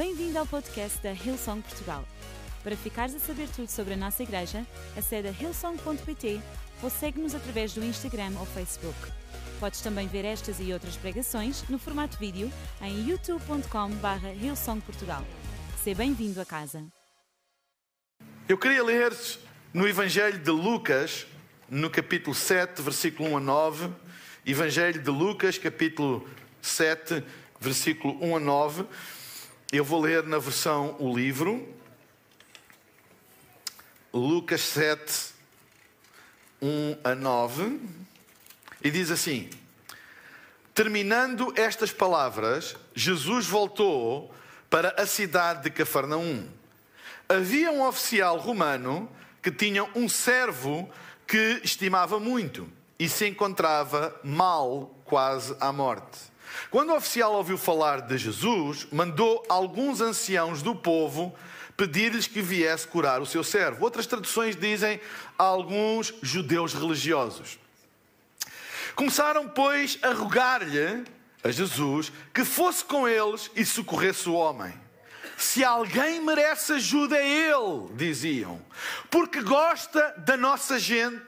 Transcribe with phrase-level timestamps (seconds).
[0.00, 2.08] Bem-vindo ao podcast da Hillsong Portugal.
[2.64, 6.40] Para ficares a saber tudo sobre a nossa igreja, acede a hillsong.pt
[6.82, 8.96] ou segue-nos através do Instagram ou Facebook.
[9.60, 12.50] Podes também ver estas e outras pregações no formato vídeo
[12.80, 15.22] em youtube.com.br hillsongportugal.
[15.84, 16.82] Seja bem-vindo a casa.
[18.48, 19.14] Eu queria ler
[19.74, 21.26] no Evangelho de Lucas,
[21.68, 23.90] no capítulo 7, versículo 1 a 9.
[24.46, 26.26] Evangelho de Lucas, capítulo
[26.62, 27.22] 7,
[27.60, 28.86] versículo 1 a 9.
[29.72, 31.72] Eu vou ler na versão o livro.
[34.12, 35.32] Lucas 7,
[36.60, 37.80] 1 a 9.
[38.82, 39.48] E diz assim:
[40.74, 44.34] Terminando estas palavras, Jesus voltou
[44.68, 46.48] para a cidade de Cafarnaum.
[47.28, 49.08] Havia um oficial romano
[49.40, 50.90] que tinha um servo
[51.28, 56.29] que estimava muito e se encontrava mal, quase à morte.
[56.70, 61.34] Quando o oficial ouviu falar de Jesus, mandou alguns anciãos do povo
[61.76, 63.84] pedir-lhes que viesse curar o seu servo.
[63.84, 65.00] Outras traduções dizem
[65.38, 67.58] alguns judeus religiosos.
[68.94, 71.04] Começaram, pois, a rogar-lhe
[71.42, 74.74] a Jesus que fosse com eles e socorresse o homem.
[75.38, 78.60] Se alguém merece ajuda, é ele, diziam,
[79.10, 81.24] porque gosta da nossa gente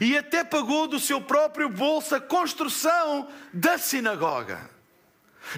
[0.00, 4.70] e até pagou do seu próprio bolso a construção da sinagoga.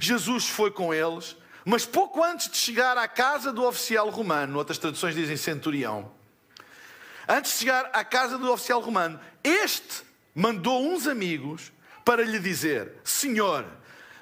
[0.01, 4.79] Jesus foi com eles, mas pouco antes de chegar à casa do oficial romano, outras
[4.79, 6.11] traduções dizem centurião,
[7.29, 10.03] antes de chegar à casa do oficial romano, este
[10.35, 11.73] mandou uns amigos
[12.05, 13.67] para lhe dizer: Senhor,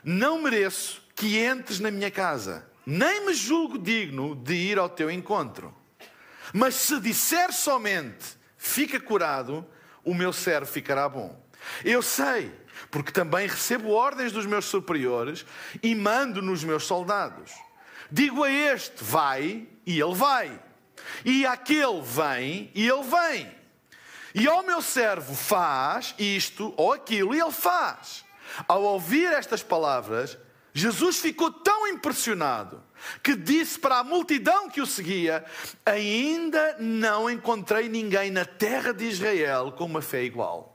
[0.04, 5.10] não mereço que entres na minha casa, nem me julgo digno de ir ao teu
[5.10, 5.74] encontro.
[6.52, 9.66] Mas se disser somente, fica curado,
[10.04, 11.40] o meu servo ficará bom.
[11.84, 12.52] Eu sei
[12.90, 15.46] porque também recebo ordens dos meus superiores
[15.82, 17.52] e mando nos meus soldados.
[18.10, 20.60] Digo a este, vai, e ele vai.
[21.24, 23.50] E àquele, vem, e ele vem.
[24.34, 28.24] E ao meu servo, faz isto ou aquilo, e ele faz.
[28.68, 30.36] Ao ouvir estas palavras,
[30.74, 32.82] Jesus ficou tão impressionado
[33.22, 35.44] que disse para a multidão que o seguia:
[35.84, 40.72] Ainda não encontrei ninguém na terra de Israel com uma fé igual.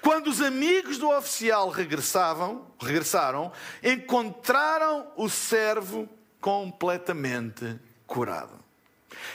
[0.00, 6.08] Quando os amigos do oficial regressavam, regressaram, encontraram o servo
[6.40, 8.64] completamente curado.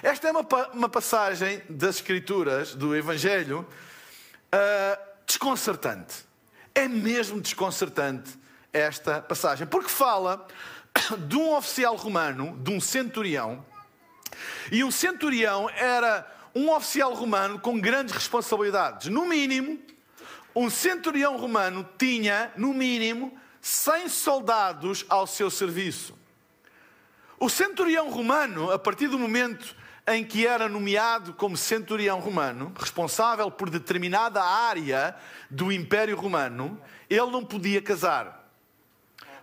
[0.01, 3.67] Esta é uma, uma passagem das Escrituras, do Evangelho,
[4.53, 6.25] uh, desconcertante.
[6.73, 8.31] É mesmo desconcertante
[8.73, 10.47] esta passagem, porque fala
[11.27, 13.65] de um oficial romano, de um centurião,
[14.71, 19.07] e um centurião era um oficial romano com grandes responsabilidades.
[19.07, 19.79] No mínimo,
[20.55, 26.17] um centurião romano tinha, no mínimo, 100 soldados ao seu serviço.
[27.39, 29.75] O centurião romano, a partir do momento
[30.07, 35.15] em que era nomeado como centurião romano, responsável por determinada área
[35.49, 38.47] do Império Romano, ele não podia casar.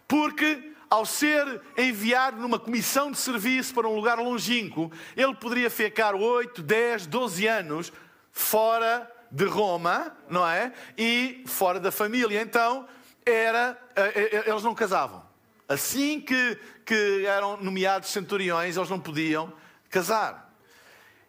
[0.07, 6.15] Porque, ao ser enviado numa comissão de serviço para um lugar longínquo, ele poderia ficar
[6.15, 7.93] 8, 10, 12 anos
[8.33, 10.73] fora de Roma, não é?
[10.97, 12.41] E fora da família.
[12.41, 12.87] Então,
[13.25, 15.23] era, eh, eh, eh, eles não casavam.
[15.69, 19.53] Assim que, que eram nomeados centuriões, eles não podiam
[19.91, 20.51] casar.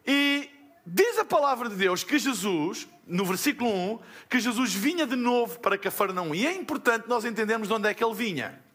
[0.06, 0.48] E
[0.86, 4.00] diz a palavra de Deus que Jesus, no versículo 1,
[4.30, 6.34] que Jesus vinha de novo para Cafarnaum.
[6.34, 8.69] E é importante nós entendermos de onde é que ele vinha.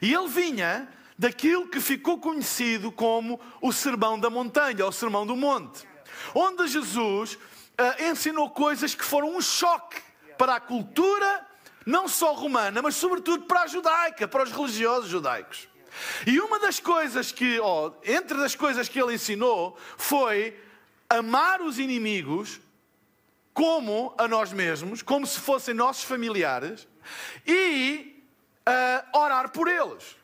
[0.00, 0.88] E ele vinha
[1.18, 5.86] daquilo que ficou conhecido como o Sermão da Montanha, ou o Sermão do Monte.
[6.34, 10.00] Onde Jesus uh, ensinou coisas que foram um choque
[10.36, 11.46] para a cultura,
[11.84, 15.68] não só romana, mas sobretudo para a judaica, para os religiosos judaicos.
[16.26, 20.56] E uma das coisas que, oh, entre as coisas que ele ensinou, foi
[21.08, 22.60] amar os inimigos
[23.52, 26.86] como a nós mesmos, como se fossem nossos familiares,
[27.44, 28.17] e
[28.68, 30.16] uh, orar por eles.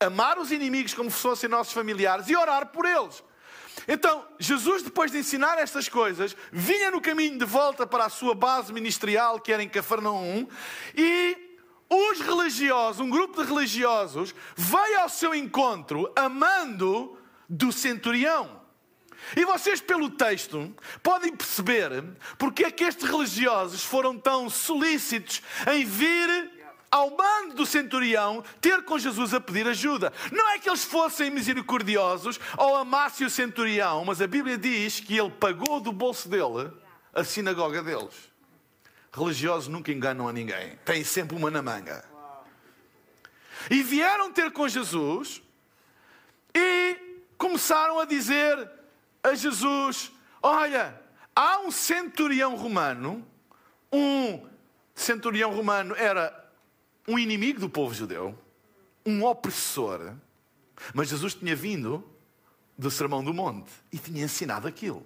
[0.00, 3.22] Amar os inimigos como se fossem nossos familiares e orar por eles.
[3.86, 8.34] Então, Jesus, depois de ensinar estas coisas, vinha no caminho de volta para a sua
[8.34, 10.46] base ministerial, que era em Cafarnaum,
[10.94, 11.58] e
[11.88, 17.18] os religiosos, um grupo de religiosos, veio ao seu encontro amando
[17.48, 18.60] do centurião.
[19.36, 22.04] E vocês, pelo texto, podem perceber
[22.38, 25.42] porque é que estes religiosos foram tão solícitos
[25.72, 26.49] em vir
[26.90, 30.12] ao mando do centurião ter com Jesus a pedir ajuda.
[30.32, 35.16] Não é que eles fossem misericordiosos ou amassem o centurião, mas a Bíblia diz que
[35.16, 36.72] ele pagou do bolso dele
[37.14, 38.30] a sinagoga deles.
[39.12, 42.04] Religiosos nunca enganam a ninguém, têm sempre uma na manga.
[43.68, 45.42] E vieram ter com Jesus
[46.54, 46.96] e
[47.36, 48.70] começaram a dizer
[49.22, 50.10] a Jesus:
[50.42, 50.98] Olha,
[51.34, 53.26] há um centurião romano,
[53.92, 54.48] um
[54.94, 56.39] centurião romano era
[57.06, 58.38] um inimigo do povo judeu,
[59.04, 60.14] um opressor,
[60.94, 62.08] mas Jesus tinha vindo
[62.76, 65.04] do Sermão do Monte e tinha ensinado aquilo.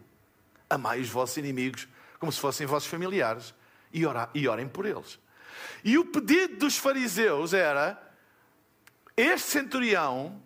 [0.69, 1.89] Amai os vossos inimigos
[2.19, 3.55] como se fossem vossos familiares
[3.93, 4.03] e,
[4.35, 5.19] e orem por eles.
[5.85, 8.01] E o pedido dos fariseus era:
[9.17, 10.43] este centurião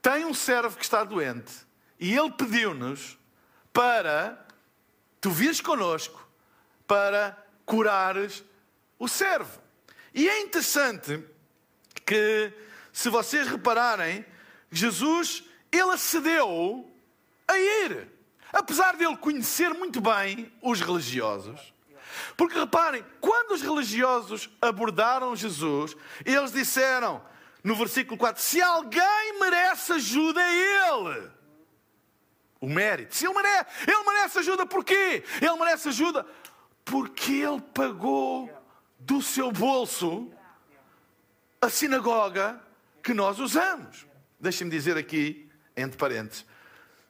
[0.00, 1.52] tem um servo que está doente
[1.98, 3.18] e ele pediu-nos
[3.72, 4.46] para
[5.20, 6.28] tu vires conosco
[6.86, 8.44] para curares
[8.98, 9.63] o servo.
[10.14, 11.22] E é interessante
[12.06, 12.52] que,
[12.92, 14.24] se vocês repararem,
[14.70, 16.88] Jesus, ele acedeu
[17.48, 18.08] a ir.
[18.52, 21.74] Apesar dele conhecer muito bem os religiosos.
[22.36, 27.20] Porque reparem, quando os religiosos abordaram Jesus, eles disseram,
[27.64, 31.30] no versículo 4, se alguém merece ajuda, é ele.
[32.60, 33.16] O mérito.
[33.16, 35.24] Se ele merece, ele merece ajuda porquê?
[35.40, 36.24] Ele merece ajuda
[36.84, 38.48] porque ele pagou
[39.06, 40.30] do seu bolso
[41.60, 42.60] a sinagoga
[43.02, 44.06] que nós usamos.
[44.40, 46.44] Deixem-me dizer aqui, entre parênteses,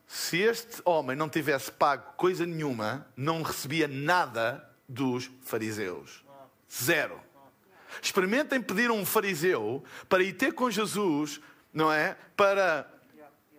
[0.07, 6.25] se este homem não tivesse pago coisa nenhuma, não recebia nada dos fariseus.
[6.73, 7.21] Zero.
[8.03, 11.41] Experimentem pedir a um fariseu para ir ter com Jesus,
[11.73, 12.17] não é?
[12.37, 12.89] Para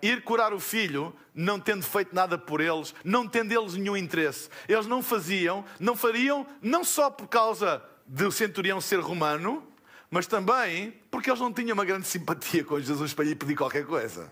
[0.02, 4.50] ir curar o filho, não tendo feito nada por eles, não tendo eles nenhum interesse.
[4.68, 9.66] Eles não faziam, não fariam, não só por causa do centurião ser romano,
[10.10, 13.86] mas também porque eles não tinham uma grande simpatia com Jesus para lhe pedir qualquer
[13.86, 14.32] coisa.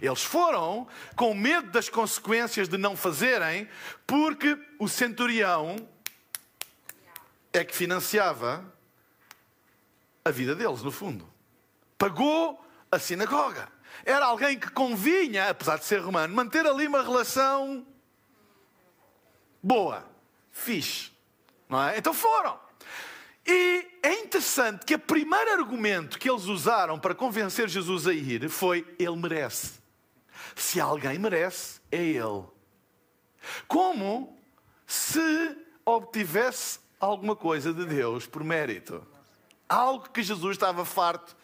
[0.00, 0.86] Eles foram
[1.16, 3.68] com medo das consequências de não fazerem,
[4.06, 5.76] porque o centurião
[7.52, 8.64] é que financiava
[10.24, 11.28] a vida deles, no fundo.
[11.98, 13.68] Pagou a sinagoga.
[14.04, 17.84] Era alguém que convinha, apesar de ser romano, manter ali uma relação
[19.62, 20.08] boa,
[20.52, 21.10] fixe.
[21.68, 21.98] Não é?
[21.98, 22.58] Então foram.
[23.50, 28.48] E é interessante que o primeiro argumento que eles usaram para convencer Jesus a ir
[28.48, 29.80] foi: Ele merece.
[30.54, 32.44] Se alguém merece, é Ele.
[33.66, 34.38] Como
[34.86, 39.04] se obtivesse alguma coisa de Deus por mérito.
[39.68, 41.36] Algo que Jesus estava farto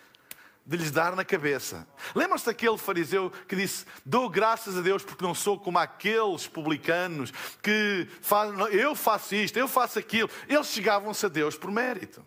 [0.66, 1.86] de lhes dar na cabeça.
[2.14, 7.32] Lembram-se daquele fariseu que disse: Dou graças a Deus porque não sou como aqueles publicanos
[7.62, 10.28] que fazem, eu faço isto, eu faço aquilo.
[10.48, 12.24] Eles chegavam-se a Deus por mérito.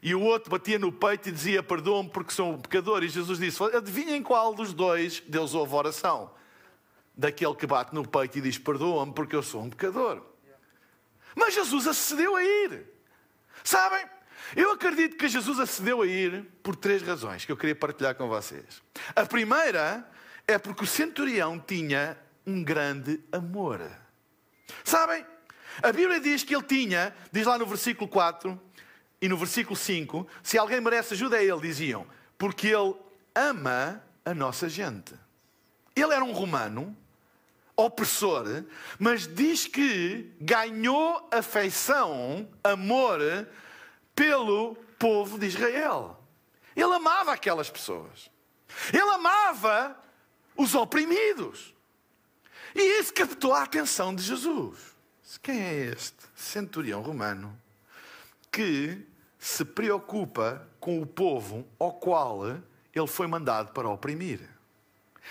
[0.00, 3.02] E o outro batia no peito e dizia: Perdoa-me porque sou um pecador.
[3.02, 6.30] E Jesus disse: Adivinhem qual dos dois Deus ouve a oração?
[7.16, 10.22] Daquele que bate no peito e diz: Perdoa-me porque eu sou um pecador.
[11.34, 12.86] Mas Jesus acedeu a ir.
[13.64, 14.06] Sabem?
[14.56, 18.28] Eu acredito que Jesus acedeu a ir por três razões que eu queria partilhar com
[18.28, 18.82] vocês.
[19.14, 20.08] A primeira
[20.46, 22.16] é porque o centurião tinha
[22.46, 23.80] um grande amor.
[24.84, 25.24] Sabem?
[25.82, 28.60] A Bíblia diz que ele tinha, diz lá no versículo 4
[29.20, 32.06] e no versículo 5, se alguém merece ajuda a ele, diziam,
[32.36, 32.94] porque ele
[33.34, 35.14] ama a nossa gente.
[35.94, 36.96] Ele era um romano,
[37.76, 38.64] opressor,
[38.98, 43.20] mas diz que ganhou afeição, amor
[44.18, 46.20] pelo povo de Israel.
[46.74, 48.28] Ele amava aquelas pessoas.
[48.92, 49.96] Ele amava
[50.56, 51.72] os oprimidos.
[52.74, 54.96] E isso captou a atenção de Jesus.
[55.40, 57.56] Quem é este centurião romano
[58.50, 59.06] que
[59.38, 62.44] se preocupa com o povo ao qual
[62.92, 64.40] ele foi mandado para oprimir?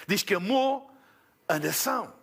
[0.07, 0.89] Diz que amou
[1.45, 2.13] a nação.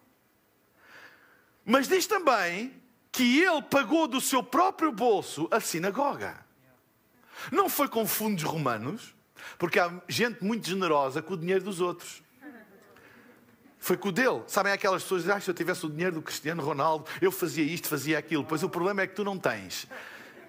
[1.63, 6.44] Mas diz também que ele pagou do seu próprio bolso a sinagoga.
[7.51, 9.15] Não foi com fundos romanos,
[9.59, 12.23] porque há gente muito generosa com o dinheiro dos outros.
[13.79, 14.43] Foi com o dele.
[14.47, 17.31] Sabem aquelas pessoas que dizem, ah, se eu tivesse o dinheiro do Cristiano Ronaldo, eu
[17.31, 18.43] fazia isto, fazia aquilo.
[18.43, 19.87] Pois o problema é que tu não tens.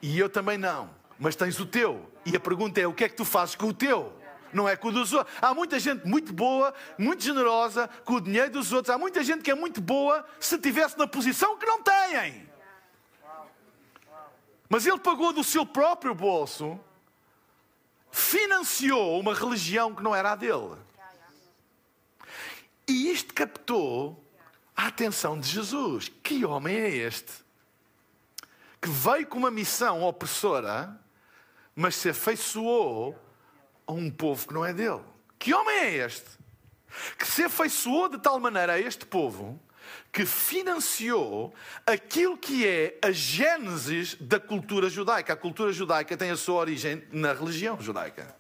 [0.02, 0.90] E eu também não.
[1.20, 2.10] Mas tens o teu.
[2.26, 4.14] E a pergunta é, o que é que tu fazes com o teu?
[4.54, 5.36] Não é com o dos outros.
[5.42, 8.96] Há muita gente muito boa, muito generosa, com o dinheiro dos outros.
[8.96, 12.48] Há muita gente que é muito boa se estivesse na posição que não têm.
[14.76, 16.78] Mas ele pagou do seu próprio bolso,
[18.12, 20.76] financiou uma religião que não era a dele.
[22.86, 24.22] E isto captou
[24.76, 26.12] a atenção de Jesus.
[26.22, 27.32] Que homem é este?
[28.82, 31.00] Que veio com uma missão opressora,
[31.74, 33.18] mas se afeiçoou
[33.88, 35.06] a um povo que não é dele.
[35.40, 36.32] Que homem é este?
[37.18, 39.58] Que se afeiçoou de tal maneira a este povo
[40.12, 41.54] que financiou
[41.86, 45.34] aquilo que é a gênesis da cultura judaica.
[45.34, 48.36] A cultura judaica tem a sua origem na religião judaica.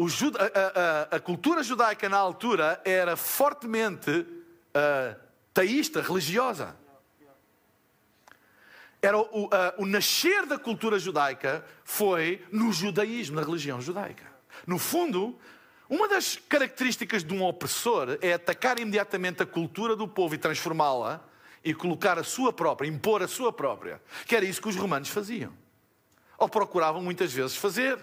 [0.00, 5.16] juda, a, a, a, cultura judaica na altura era fortemente uh,
[5.52, 6.76] teísta, religiosa.
[9.00, 14.26] Era o, uh, o nascer da cultura judaica foi no judaísmo, na religião judaica.
[14.66, 15.38] No fundo,
[15.88, 21.26] uma das características de um opressor é atacar imediatamente a cultura do povo e transformá-la
[21.64, 24.00] e colocar a sua própria, impor a sua própria.
[24.26, 25.52] Que era isso que os romanos faziam.
[26.36, 27.98] Ou procuravam muitas vezes fazer.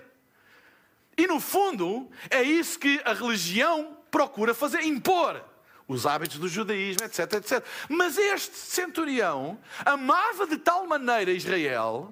[1.16, 5.44] E no fundo, é isso que a religião procura fazer, impor
[5.88, 7.64] os hábitos do judaísmo, etc, etc.
[7.88, 12.12] Mas este centurião amava de tal maneira Israel,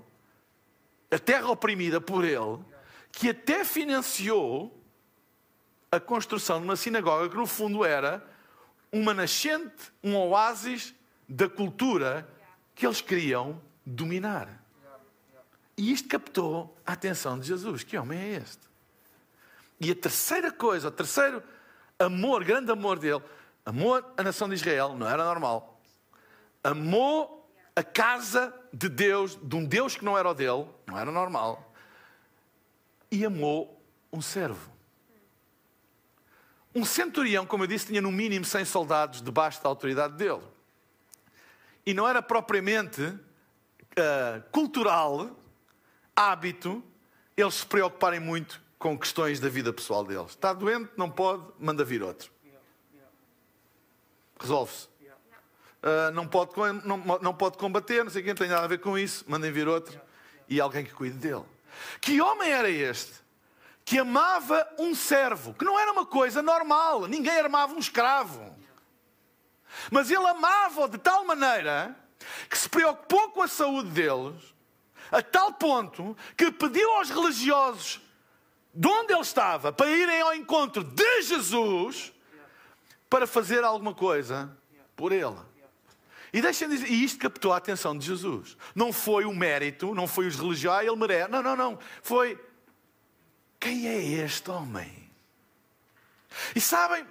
[1.09, 2.59] a terra oprimida por ele,
[3.11, 4.82] que até financiou
[5.93, 8.25] a construção de uma sinagoga que no fundo era
[8.91, 10.91] uma nascente, um oásis
[11.29, 12.27] da cultura
[12.73, 14.49] que eles queriam dominar.
[15.77, 17.83] E isto captou a atenção de Jesus.
[17.83, 18.61] Que homem é este?
[19.79, 21.43] E a terceira coisa, o terceiro
[21.99, 23.21] amor, grande amor dele,
[23.63, 25.79] amou a nação de Israel, não era normal.
[26.63, 31.11] Amou a casa de Deus, de um Deus que não era o dele, não era
[31.11, 31.71] normal.
[33.11, 33.79] E amou
[34.11, 34.72] um servo.
[36.75, 40.41] Um centurião, como eu disse, tinha no mínimo 100 soldados debaixo da autoridade dele.
[41.85, 43.19] E não era propriamente uh,
[44.51, 45.37] cultural,
[46.15, 46.83] hábito,
[47.37, 50.31] eles se preocuparem muito com questões da vida pessoal deles.
[50.31, 52.31] Está doente, não pode, manda vir outro.
[54.39, 54.87] Resolve-se.
[55.83, 56.51] Uh, não, pode,
[56.85, 59.67] não, não pode combater, não sei quem tem nada a ver com isso, mandem vir
[59.67, 59.99] outro
[60.47, 61.43] e alguém que cuide dele.
[61.99, 63.22] Que homem era este?
[63.85, 68.55] Que amava um servo, que não era uma coisa normal, ninguém amava um escravo.
[69.91, 71.95] Mas ele amava-o de tal maneira
[72.49, 74.55] que se preocupou com a saúde deles,
[75.11, 78.01] a tal ponto que pediu aos religiosos
[78.73, 82.11] de onde ele estava para irem ao encontro de Jesus
[83.09, 84.57] para fazer alguma coisa
[84.95, 85.37] por ele.
[86.33, 88.57] E deixem dizer, e isto captou a atenção de Jesus.
[88.73, 91.29] Não foi o mérito, não foi os religiosos, ah, ele merece.
[91.29, 91.79] Não, não, não.
[92.01, 92.39] Foi
[93.63, 94.91] quem é este homem?
[96.53, 97.05] E sabem,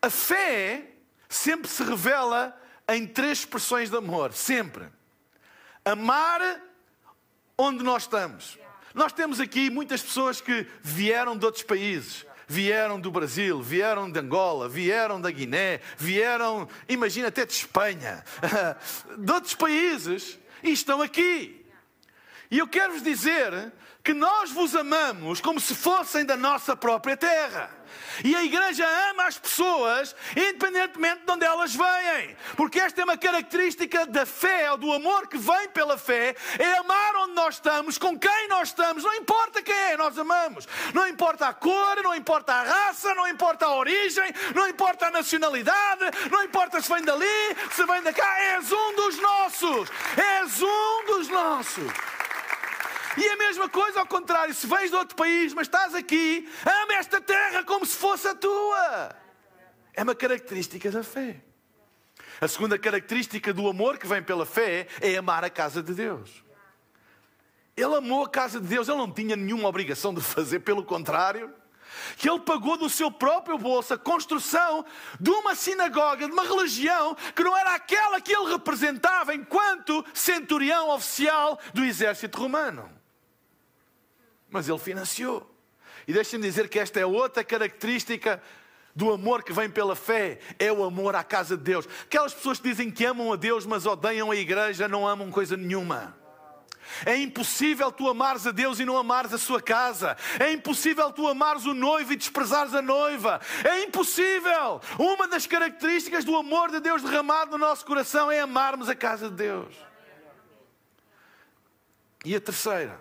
[0.00, 0.84] a fé
[1.28, 2.56] sempre se revela
[2.88, 4.32] em três expressões de amor.
[4.32, 4.86] Sempre.
[5.84, 6.62] Amar
[7.58, 8.56] onde nós estamos.
[8.94, 12.24] Nós temos aqui muitas pessoas que vieram de outros países.
[12.46, 18.24] Vieram do Brasil, vieram de Angola, vieram da Guiné, vieram, imagina, até de Espanha,
[19.18, 21.66] de outros países, e estão aqui.
[22.48, 23.72] E eu quero vos dizer
[24.06, 27.68] que nós vos amamos como se fossem da nossa própria terra.
[28.22, 32.36] E a igreja ama as pessoas, independentemente de onde elas vêm.
[32.56, 36.74] Porque esta é uma característica da fé, ou do amor que vem pela fé, é
[36.74, 40.68] amar onde nós estamos, com quem nós estamos, não importa quem é, nós amamos.
[40.94, 45.10] Não importa a cor, não importa a raça, não importa a origem, não importa a
[45.10, 49.90] nacionalidade, não importa se vem dali, se vem da cá, és um dos nossos.
[50.16, 52.15] És um dos nossos.
[53.16, 56.94] E a mesma coisa ao contrário, se vens de outro país, mas estás aqui, ama
[56.94, 59.16] esta terra como se fosse a tua.
[59.94, 61.40] É uma característica da fé.
[62.38, 66.44] A segunda característica do amor que vem pela fé é amar a casa de Deus.
[67.74, 71.52] Ele amou a casa de Deus, ele não tinha nenhuma obrigação de fazer, pelo contrário,
[72.18, 74.84] que ele pagou do seu próprio bolso a construção
[75.18, 80.90] de uma sinagoga, de uma religião que não era aquela que ele representava enquanto centurião
[80.90, 82.90] oficial do exército romano
[84.50, 85.50] mas ele financiou.
[86.06, 88.42] E deixem-me dizer que esta é outra característica
[88.94, 91.86] do amor que vem pela fé, é o amor à casa de Deus.
[92.04, 95.56] Aquelas pessoas que dizem que amam a Deus, mas odeiam a igreja, não amam coisa
[95.56, 96.16] nenhuma.
[97.04, 100.16] É impossível tu amares a Deus e não amares a sua casa.
[100.38, 103.40] É impossível tu amares o noivo e desprezares a noiva.
[103.64, 104.80] É impossível.
[104.98, 109.28] Uma das características do amor de Deus derramado no nosso coração é amarmos a casa
[109.28, 109.74] de Deus.
[112.24, 112.98] E a terceira,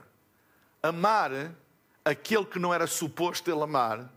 [0.88, 1.32] amar
[2.04, 4.10] aquele que não era suposto ele amar,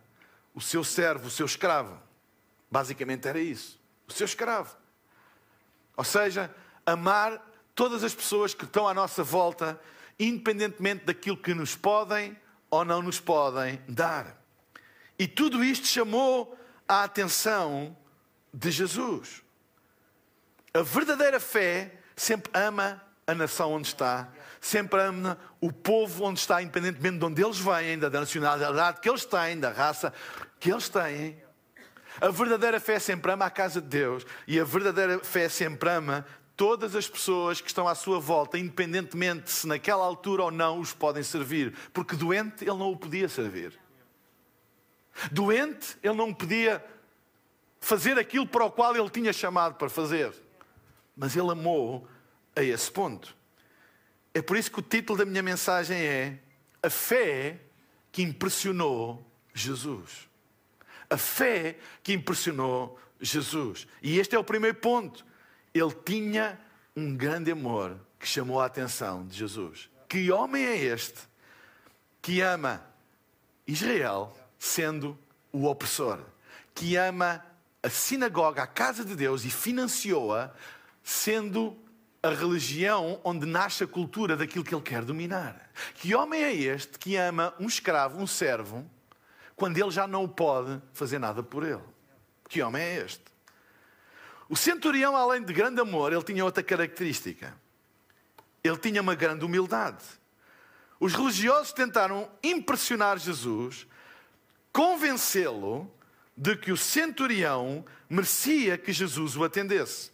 [0.54, 1.98] o seu servo, o seu escravo.
[2.70, 3.80] Basicamente era isso.
[4.06, 4.76] O seu escravo.
[5.96, 7.42] Ou seja, amar
[7.74, 9.80] todas as pessoas que estão à nossa volta,
[10.18, 12.36] independentemente daquilo que nos podem
[12.70, 14.36] ou não nos podem dar.
[15.18, 17.96] E tudo isto chamou a atenção
[18.52, 19.42] de Jesus.
[20.74, 24.28] A verdadeira fé sempre ama a nação onde está
[24.60, 29.24] sempre ama o povo onde está, independentemente de onde eles vêm, da nacionalidade que eles
[29.24, 30.12] têm, da raça
[30.58, 31.40] que eles têm.
[32.20, 36.26] A verdadeira fé sempre ama a casa de Deus e a verdadeira fé sempre ama
[36.56, 40.92] todas as pessoas que estão à sua volta, independentemente se naquela altura ou não os
[40.92, 43.78] podem servir, porque doente ele não o podia servir.
[45.30, 46.84] Doente, ele não podia
[47.80, 50.32] fazer aquilo para o qual ele tinha chamado para fazer.
[51.16, 52.08] Mas ele amou
[52.58, 53.36] a esse ponto.
[54.34, 56.38] É por isso que o título da minha mensagem é
[56.82, 57.60] A fé
[58.10, 59.24] que impressionou
[59.54, 60.28] Jesus.
[61.08, 63.86] A fé que impressionou Jesus.
[64.02, 65.24] E este é o primeiro ponto.
[65.72, 66.58] Ele tinha
[66.96, 69.88] um grande amor que chamou a atenção de Jesus.
[70.08, 71.20] Que homem é este
[72.20, 72.84] que ama
[73.66, 75.16] Israel sendo
[75.52, 76.18] o opressor?
[76.74, 77.44] Que ama
[77.82, 80.52] a sinagoga, a casa de Deus e financiou-a
[81.04, 81.76] sendo
[82.22, 85.70] a religião onde nasce a cultura daquilo que ele quer dominar.
[85.94, 88.88] Que homem é este que ama um escravo, um servo,
[89.54, 91.82] quando ele já não pode fazer nada por ele?
[92.48, 93.24] Que homem é este?
[94.48, 97.54] O centurião, além de grande amor, ele tinha outra característica.
[98.64, 100.04] Ele tinha uma grande humildade.
[100.98, 103.86] Os religiosos tentaram impressionar Jesus,
[104.72, 105.92] convencê-lo
[106.36, 110.10] de que o centurião merecia que Jesus o atendesse.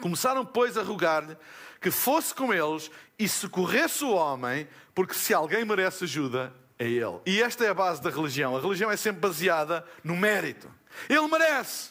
[0.00, 1.36] Começaram, pois, a rogar-lhe
[1.80, 7.20] que fosse com eles e socorresse o homem, porque se alguém merece ajuda, é ele.
[7.26, 8.56] E esta é a base da religião.
[8.56, 10.70] A religião é sempre baseada no mérito.
[11.08, 11.90] Ele merece.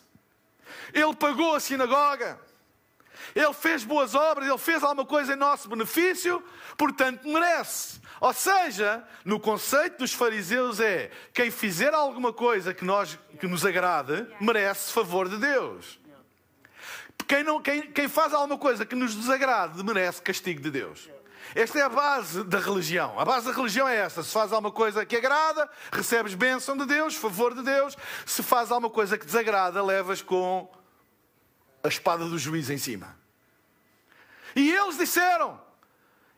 [0.94, 2.39] Ele pagou a sinagoga.
[3.36, 6.41] Ele fez boas obras, ele fez alguma coisa em nosso benefício,
[6.77, 8.00] portanto merece.
[8.20, 13.65] Ou seja, no conceito dos fariseus é quem fizer alguma coisa que, nós, que nos
[13.65, 16.00] agrade, merece favor de Deus.
[17.29, 21.07] Quem, não, quem, quem faz alguma coisa que nos desagrade, merece castigo de Deus.
[21.53, 23.19] Esta é a base da religião.
[23.19, 24.24] A base da religião é esta.
[24.24, 27.95] Se faz alguma coisa que agrada, recebes bênção de Deus, favor de Deus.
[28.25, 30.71] Se faz alguma coisa que desagrada, levas com
[31.83, 33.15] a espada do juiz em cima.
[34.55, 35.62] E eles disseram: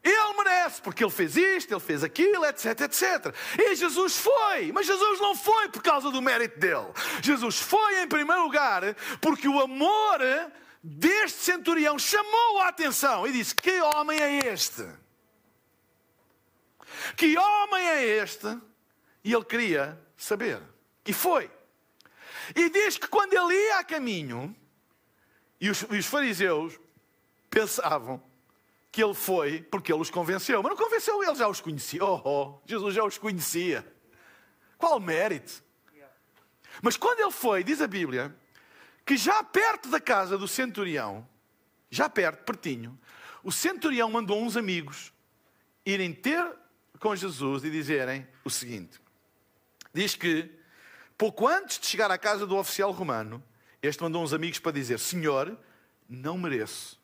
[0.04, 3.34] Ele merece, porque ele fez isto, ele fez aquilo, etc, etc.
[3.58, 6.92] E Jesus foi, mas Jesus não foi por causa do mérito dele.
[7.22, 8.82] Jesus foi, em primeiro lugar,
[9.22, 10.20] porque o amor
[10.84, 14.88] deste centurião chamou a atenção e disse: Que homem é este?
[17.16, 18.48] Que homem é este?
[19.24, 20.62] E ele queria saber.
[21.06, 21.50] E foi.
[22.56, 24.56] E diz que quando ele ia a caminho,
[25.60, 26.80] e os, e os fariseus
[27.50, 28.22] pensavam
[28.92, 30.62] que ele foi porque ele os convenceu.
[30.62, 32.04] Mas não convenceu, ele já os conhecia.
[32.04, 33.86] Oh, oh, Jesus já os conhecia.
[34.78, 35.64] Qual mérito?
[36.82, 38.36] Mas quando ele foi, diz a Bíblia,
[39.06, 41.28] que já perto da casa do centurião,
[41.90, 42.98] já perto, pertinho,
[43.44, 45.14] o centurião mandou uns amigos
[45.86, 46.46] irem ter
[47.00, 49.02] com Jesus e dizerem o seguinte:
[49.94, 50.50] diz que,
[51.18, 53.44] pouco antes de chegar à casa do oficial romano,
[53.82, 55.58] este mandou uns amigos para dizer: Senhor,
[56.08, 57.00] não mereço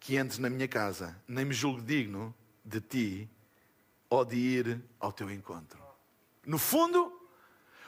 [0.00, 3.30] que entres na minha casa, nem me julgue digno de ti
[4.10, 5.82] ou de ir ao teu encontro.
[6.44, 7.12] No fundo,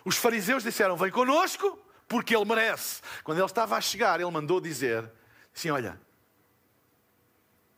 [0.04, 1.78] os fariseus disseram: Vem conosco,
[2.08, 3.00] porque ele merece.
[3.24, 5.10] Quando ele estava a chegar, ele mandou dizer
[5.54, 6.00] assim: Olha,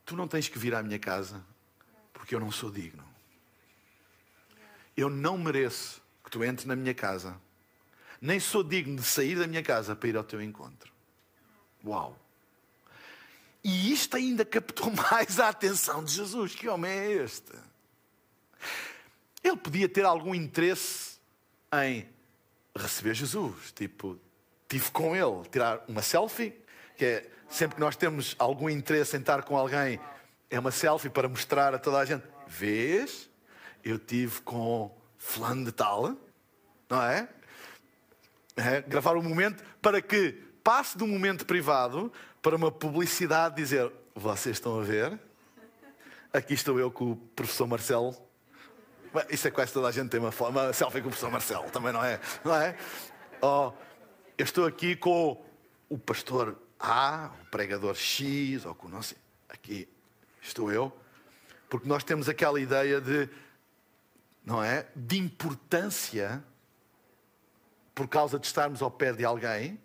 [0.05, 1.43] tu não tens que vir à minha casa,
[2.13, 3.07] porque eu não sou digno.
[4.95, 7.39] Eu não mereço que tu entres na minha casa,
[8.21, 10.91] nem sou digno de sair da minha casa para ir ao teu encontro.
[11.85, 12.19] Uau!
[13.63, 16.55] E isto ainda captou mais a atenção de Jesus.
[16.55, 17.53] Que homem é este?
[19.43, 21.17] Ele podia ter algum interesse
[21.85, 22.07] em
[22.81, 23.71] receber Jesus.
[23.73, 24.19] Tipo,
[24.67, 26.53] tive com ele, tirar uma selfie,
[26.97, 29.99] que é sempre que nós temos algum interesse em estar com alguém,
[30.49, 33.29] é uma selfie para mostrar a toda a gente: vês,
[33.83, 36.15] eu tive com fulano de tal,
[36.89, 37.27] não é?
[38.55, 38.81] é?
[38.81, 40.31] Gravar um momento para que
[40.63, 42.11] passe de um momento privado
[42.41, 45.19] para uma publicidade dizer: Vocês estão a ver?
[46.31, 48.28] Aqui estou eu com o professor Marcelo.
[49.29, 51.91] Isso é quase toda a gente tem uma, uma selfie com o professor Marcelo, também
[51.91, 52.19] não é?
[52.43, 52.77] Não é?
[53.41, 53.71] Oh,
[54.37, 55.43] eu estou aqui com
[55.89, 59.15] o pastor A, o pregador X, ou com o nosso.
[59.47, 59.87] Aqui
[60.41, 60.95] estou eu.
[61.69, 63.29] Porque nós temos aquela ideia de,
[64.45, 64.87] não é?
[64.95, 66.43] De importância
[67.93, 69.79] por causa de estarmos ao pé de alguém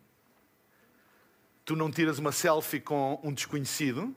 [1.64, 4.14] tu não tiras uma selfie com um desconhecido,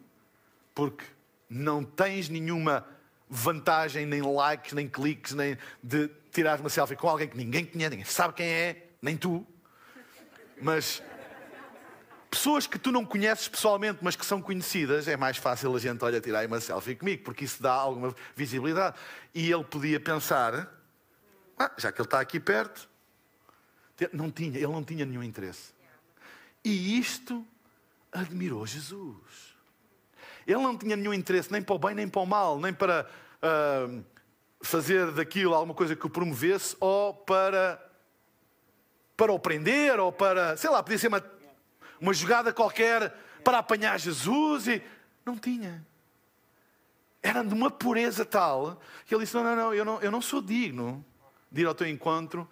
[0.76, 1.06] porque
[1.50, 2.86] não tens nenhuma
[3.30, 7.90] vantagem, nem likes, nem cliques, nem de tirar uma selfie com alguém que ninguém conhece,
[7.90, 9.46] ninguém sabe quem é, nem tu.
[10.62, 11.02] Mas
[12.30, 16.04] pessoas que tu não conheces pessoalmente, mas que são conhecidas, é mais fácil a gente,
[16.04, 18.98] olha, tirar uma selfie comigo, porque isso dá alguma visibilidade.
[19.34, 20.72] E ele podia pensar,
[21.58, 22.90] ah, já que ele está aqui perto,
[24.13, 25.74] não tinha, ele não tinha nenhum interesse.
[26.63, 27.46] E isto
[28.12, 29.46] admirou Jesus.
[30.47, 33.05] Ele não tinha nenhum interesse nem para o bem nem para o mal, nem para
[33.43, 34.03] uh,
[34.62, 37.83] fazer daquilo alguma coisa que o promovesse ou para
[39.17, 41.23] para o prender ou para, sei lá, podia ser uma,
[41.99, 43.12] uma jogada qualquer
[43.43, 44.81] para apanhar Jesus e
[45.25, 45.86] não tinha.
[47.21, 50.21] Era de uma pureza tal que ele disse: Não, não, não, eu não, eu não
[50.21, 51.03] sou digno
[51.51, 52.47] de ir ao teu encontro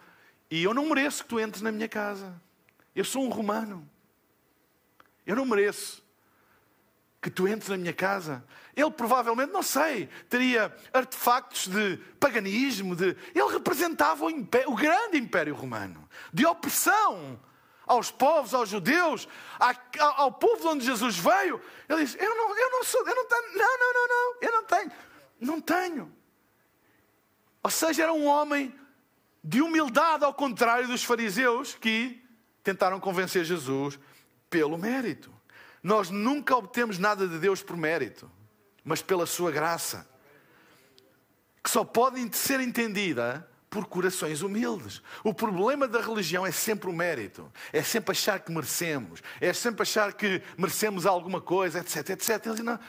[0.50, 2.34] e eu não mereço que tu entres na minha casa.
[2.96, 3.88] Eu sou um romano.
[5.26, 6.05] Eu não mereço
[7.26, 8.46] que tu entres na minha casa.
[8.76, 13.18] Ele provavelmente, não sei, teria artefactos de paganismo, de...
[13.34, 17.40] ele representava o, império, o grande império romano, de opressão
[17.88, 19.28] aos povos, aos judeus,
[19.98, 21.60] ao povo de onde Jesus veio.
[21.90, 24.52] Ele diz: Eu não, eu não sou, eu não tenho, não, não, não, não, eu
[24.52, 24.92] não tenho,
[25.40, 26.16] não tenho.
[27.64, 28.72] Ou seja, era um homem
[29.44, 32.24] de humildade, ao contrário dos fariseus que
[32.62, 33.98] tentaram convencer Jesus
[34.48, 35.35] pelo mérito.
[35.86, 38.28] Nós nunca obtemos nada de Deus por mérito,
[38.84, 40.10] mas pela sua graça,
[41.64, 45.00] que só pode ser entendida por corações humildes.
[45.24, 49.84] O problema da religião é sempre o mérito, é sempre achar que merecemos, é sempre
[49.84, 52.48] achar que merecemos alguma coisa, etc, etc.
[52.48, 52.80] Ele não,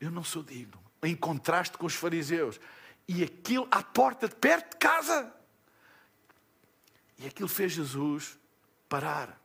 [0.00, 0.82] eu não sou digno.
[1.02, 2.58] Em contraste com os fariseus.
[3.06, 5.30] E aquilo à porta, perto de casa.
[7.18, 8.38] E aquilo fez Jesus
[8.88, 9.38] parar.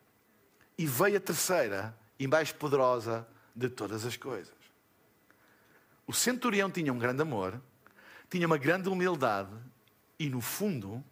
[0.78, 4.54] E veio a terceira e mais poderosa de todas as coisas.
[6.06, 7.60] O centurião tinha um grande amor,
[8.30, 9.50] tinha uma grande humildade
[10.20, 11.04] e, no fundo,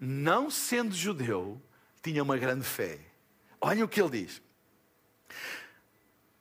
[0.00, 1.62] não sendo judeu,
[2.02, 2.98] tinha uma grande fé.
[3.60, 4.42] Olha o que ele diz.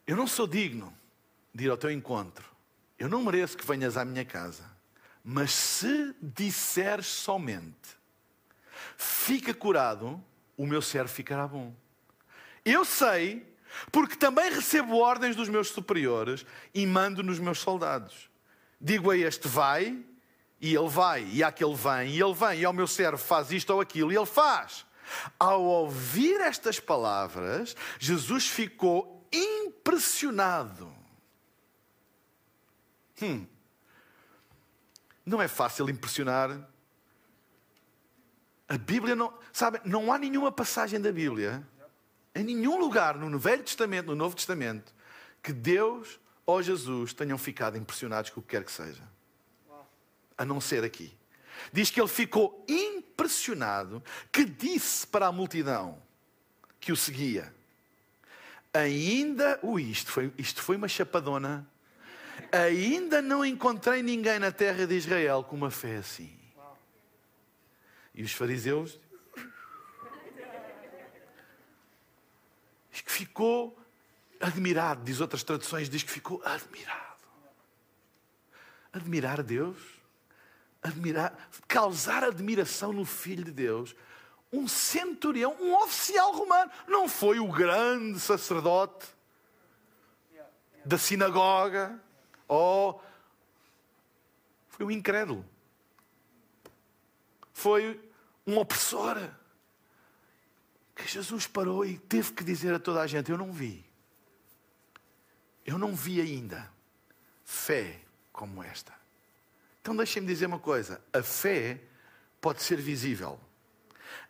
[0.07, 0.91] Eu não sou digno
[1.53, 2.49] de ir ao teu encontro.
[2.97, 4.67] Eu não mereço que venhas à minha casa.
[5.23, 7.95] Mas se disseres somente,
[8.97, 10.19] fica curado,
[10.57, 11.71] o meu servo ficará bom.
[12.65, 13.55] Eu sei,
[13.91, 18.29] porque também recebo ordens dos meus superiores e mando nos meus soldados.
[18.79, 20.03] Digo a este, vai,
[20.59, 23.71] e ele vai, e àquele vem, e ele vem, e ao meu servo faz isto
[23.71, 24.85] ou aquilo, e ele faz.
[25.39, 30.93] Ao ouvir estas palavras, Jesus ficou impressionado.
[33.21, 33.45] Hum.
[35.25, 36.57] Não é fácil impressionar.
[38.67, 39.33] A Bíblia não.
[39.51, 41.65] Sabe, não há nenhuma passagem da Bíblia,
[42.37, 44.93] em nenhum lugar no Velho Testamento, no Novo Testamento,
[45.41, 49.03] que Deus ou Jesus tenham ficado impressionados com o que quer que seja
[50.37, 51.11] a não ser aqui.
[51.73, 56.01] Diz que ele ficou impressionado, que disse para a multidão
[56.79, 57.53] que o seguia:
[58.73, 61.67] Ainda, ui, isto foi, isto foi uma chapadona.
[62.51, 66.31] Ainda não encontrei ninguém na terra de Israel com uma fé assim.
[68.13, 68.99] E os fariseus.
[72.97, 73.77] Diz que ficou
[74.39, 77.17] admirado, diz outras traduções, diz que ficou admirado.
[78.91, 79.97] Admirar Deus
[80.81, 83.95] admirar, causar admiração no Filho de Deus.
[84.51, 89.05] Um centurião, um oficial romano, não foi o grande sacerdote
[90.85, 92.01] da sinagoga,
[92.47, 93.03] ou
[94.69, 95.45] foi um incrédulo,
[97.51, 97.99] foi
[98.45, 99.17] um opressor.
[100.97, 103.85] Que Jesus parou e teve que dizer a toda a gente: Eu não vi,
[105.65, 106.69] eu não vi ainda
[107.45, 108.01] fé
[108.33, 108.93] como esta.
[109.81, 111.79] Então deixem-me dizer uma coisa: a fé
[112.41, 113.39] pode ser visível.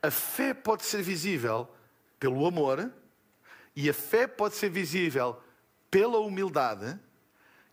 [0.02, 1.68] A fé pode ser visível
[2.20, 2.92] pelo amor,
[3.76, 5.42] e a fé pode ser visível
[5.90, 7.00] pela humildade,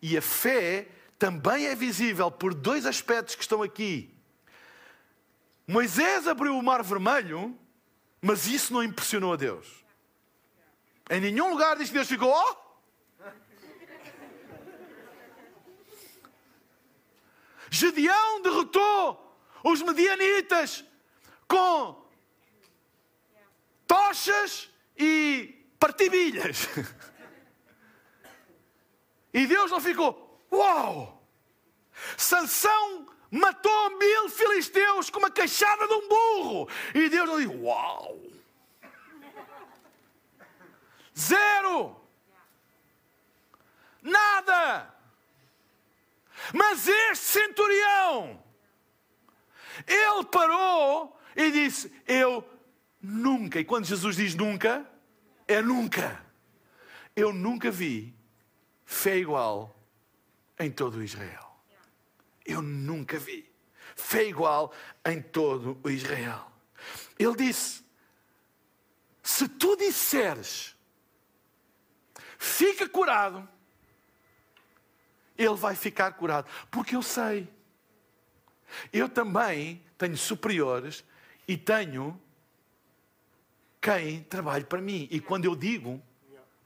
[0.00, 4.14] e a fé também é visível por dois aspectos que estão aqui.
[5.66, 7.58] Moisés abriu o mar vermelho,
[8.24, 9.84] mas isso não impressionou a Deus.
[11.10, 12.64] Em nenhum lugar diz que Deus ficou, oh,
[17.70, 20.82] Gedeão derrotou os medianitas
[21.46, 22.02] com
[23.86, 26.68] tochas e partibilhas.
[29.36, 31.28] E Deus não ficou, uau!
[32.16, 33.04] Sansão
[33.34, 36.68] matou mil filisteus com uma queixada de um burro.
[36.94, 38.20] E Deus não disse, uau!
[41.18, 41.96] Zero!
[44.02, 44.94] Nada!
[46.52, 48.42] Mas este centurião,
[49.86, 52.46] ele parou e disse: Eu
[53.00, 54.86] nunca, e quando Jesus diz nunca,
[55.48, 56.22] é nunca.
[57.16, 58.14] Eu nunca vi
[58.84, 59.74] fé igual
[60.58, 61.53] em todo Israel.
[62.44, 63.54] Eu nunca vi
[63.96, 64.72] fé igual
[65.04, 66.50] em todo o Israel.
[67.18, 67.84] Ele disse:
[69.22, 70.76] Se tu disseres,
[72.38, 73.48] fica curado,
[75.36, 76.48] ele vai ficar curado.
[76.70, 77.48] Porque eu sei.
[78.92, 81.04] Eu também tenho superiores
[81.46, 82.20] e tenho
[83.80, 85.06] quem trabalhe para mim.
[85.10, 86.02] E quando eu digo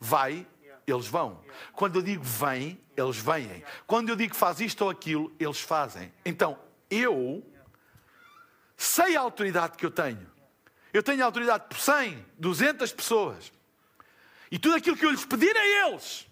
[0.00, 0.46] vai,
[0.92, 1.42] eles vão.
[1.72, 3.64] Quando eu digo vem, eles vêm.
[3.87, 6.12] Quando eu digo faz isto ou aquilo, eles fazem.
[6.24, 6.59] Então,
[6.90, 7.44] eu
[8.77, 10.27] sei a autoridade que eu tenho.
[10.92, 13.53] Eu tenho autoridade por 100, 200 pessoas.
[14.51, 16.27] E tudo aquilo que eu lhes pedir a eles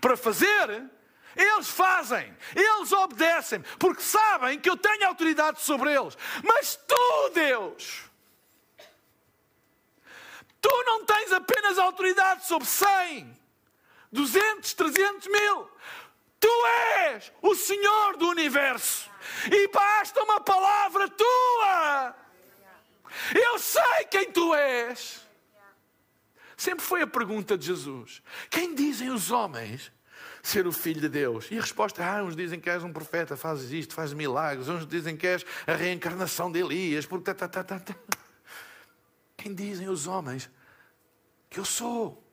[0.00, 0.88] para fazer,
[1.34, 6.16] eles fazem, eles obedecem, porque sabem que eu tenho autoridade sobre eles.
[6.42, 8.04] Mas tu, Deus,
[10.60, 13.36] tu não tens apenas autoridade sobre 100,
[14.16, 15.70] 200, 300 mil.
[16.40, 16.66] Tu
[17.06, 19.10] és o Senhor do universo.
[19.50, 22.16] E basta uma palavra tua.
[23.34, 25.24] Eu sei quem tu és.
[26.56, 29.92] Sempre foi a pergunta de Jesus: Quem dizem os homens
[30.42, 31.50] ser o filho de Deus?
[31.50, 34.68] E a resposta é: ah, uns dizem que és um profeta, fazes isto, fazes milagres,
[34.68, 37.80] uns dizem que és a reencarnação de Elias, porque tá, tá, tá.
[39.36, 40.50] Quem dizem os homens
[41.50, 42.25] que eu sou?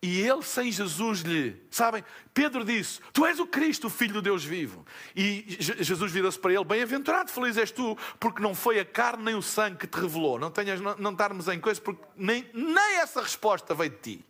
[0.00, 2.04] E ele sem Jesus lhe, sabem?
[2.32, 4.86] Pedro disse: Tu és o Cristo, o Filho do Deus vivo.
[5.14, 9.34] E Jesus virou-se para ele: Bem-aventurado, feliz és tu, porque não foi a carne nem
[9.34, 10.38] o sangue que te revelou.
[10.38, 14.24] Não tenhas, não, não darmos em coisa, porque nem, nem essa resposta veio de ti.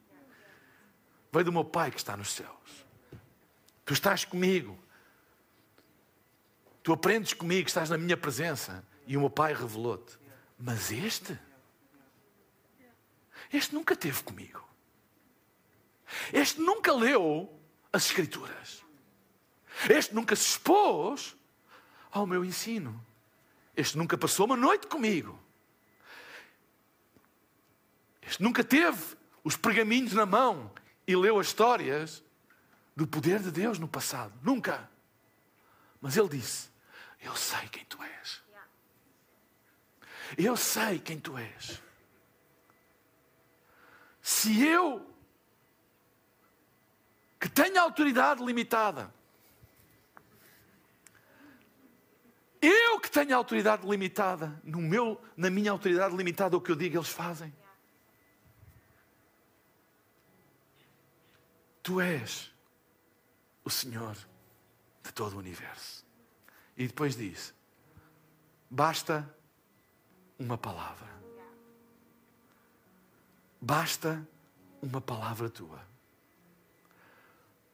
[1.31, 2.87] Veio do meu Pai que está nos céus.
[3.85, 4.79] Tu estás comigo.
[6.83, 8.83] Tu aprendes comigo, estás na minha presença.
[9.07, 10.17] E o meu Pai revelou-te.
[10.59, 11.39] Mas este,
[13.53, 14.68] este nunca teve comigo.
[16.33, 17.53] Este nunca leu
[17.93, 18.85] as Escrituras.
[19.89, 21.37] Este nunca se expôs
[22.11, 23.05] ao meu ensino.
[23.77, 25.39] Este nunca passou uma noite comigo.
[28.23, 30.71] Este nunca teve os pergaminhos na mão
[31.07, 32.23] e leu as histórias
[32.95, 34.33] do poder de Deus no passado.
[34.43, 34.91] Nunca.
[36.01, 36.69] Mas ele disse:
[37.21, 38.43] Eu sei quem tu és.
[40.37, 41.81] Eu sei quem tu és.
[44.21, 45.09] Se eu
[47.39, 49.13] que tenho autoridade limitada.
[52.61, 56.97] Eu que tenho autoridade limitada, no meu, na minha autoridade limitada, o que eu digo
[56.97, 57.55] eles fazem.
[61.83, 62.53] Tu és
[63.65, 64.17] o Senhor
[65.03, 66.05] de todo o universo.
[66.77, 67.55] E depois diz:
[68.69, 69.29] basta
[70.39, 71.09] uma palavra.
[73.61, 74.27] Basta
[74.83, 75.88] uma palavra tua.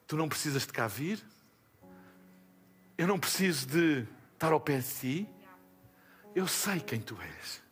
[0.06, 1.22] Tu não precisas de cá vir.
[2.96, 5.28] Eu não preciso de estar ao pé de ti.
[6.34, 7.62] Eu sei quem tu és.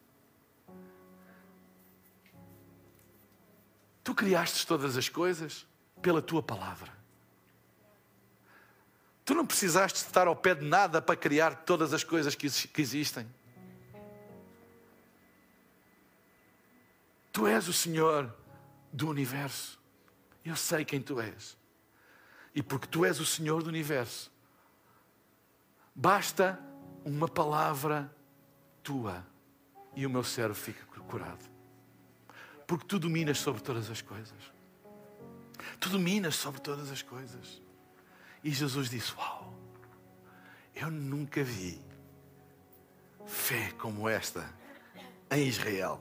[4.02, 5.66] Tu criaste todas as coisas
[6.00, 6.92] pela tua palavra.
[9.24, 12.46] Tu não precisaste estar ao pé de nada para criar todas as coisas que,
[12.80, 13.26] existem.
[17.30, 18.34] Tu és o Senhor
[18.92, 19.80] do universo.
[20.44, 21.56] Eu sei quem tu és
[22.54, 24.30] e porque tu és o Senhor do universo,
[25.94, 26.58] basta
[27.04, 28.14] uma palavra
[28.82, 29.26] tua
[29.94, 31.44] e o meu servo fica curado.
[32.66, 34.52] Porque tu dominas sobre todas as coisas.
[35.78, 37.60] Tu dominas sobre todas as coisas.
[38.42, 39.52] E Jesus disse: Uau,
[40.74, 41.80] eu nunca vi
[43.26, 44.48] fé como esta
[45.30, 46.00] em Israel.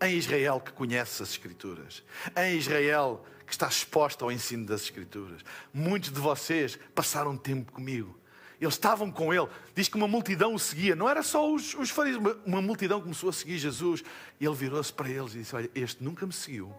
[0.00, 2.02] Em Israel que conhece as Escrituras.
[2.36, 5.42] Em Israel que está exposta ao ensino das Escrituras.
[5.72, 8.18] Muitos de vocês passaram tempo comigo.
[8.60, 9.48] Eles estavam com ele.
[9.74, 10.96] Diz que uma multidão o seguia.
[10.96, 12.20] Não era só os, os fariseus.
[12.20, 14.02] Uma, uma multidão começou a seguir Jesus.
[14.40, 16.74] E ele virou-se para eles e disse: Olha, este nunca me seguiu.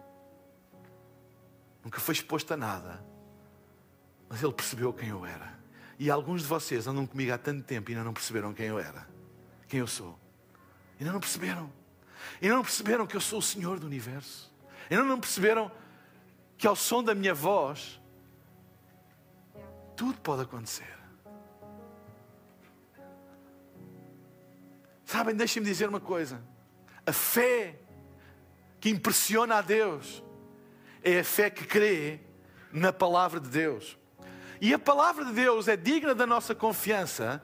[1.82, 3.02] Nunca foi exposto a nada.
[4.28, 5.58] Mas ele percebeu quem eu era.
[5.98, 8.78] E alguns de vocês andam comigo há tanto tempo e ainda não perceberam quem eu
[8.78, 9.08] era.
[9.66, 10.18] Quem eu sou.
[10.98, 11.72] Ainda não perceberam.
[12.40, 14.52] Ainda não perceberam que eu sou o Senhor do universo.
[14.90, 15.70] Ainda não perceberam
[16.60, 17.98] que ao som da minha voz,
[19.96, 20.94] tudo pode acontecer.
[25.06, 26.38] Sabem, deixem-me dizer uma coisa.
[27.06, 27.80] A fé
[28.78, 30.22] que impressiona a Deus
[31.02, 32.20] é a fé que crê
[32.70, 33.96] na palavra de Deus.
[34.60, 37.42] E a palavra de Deus é digna da nossa confiança,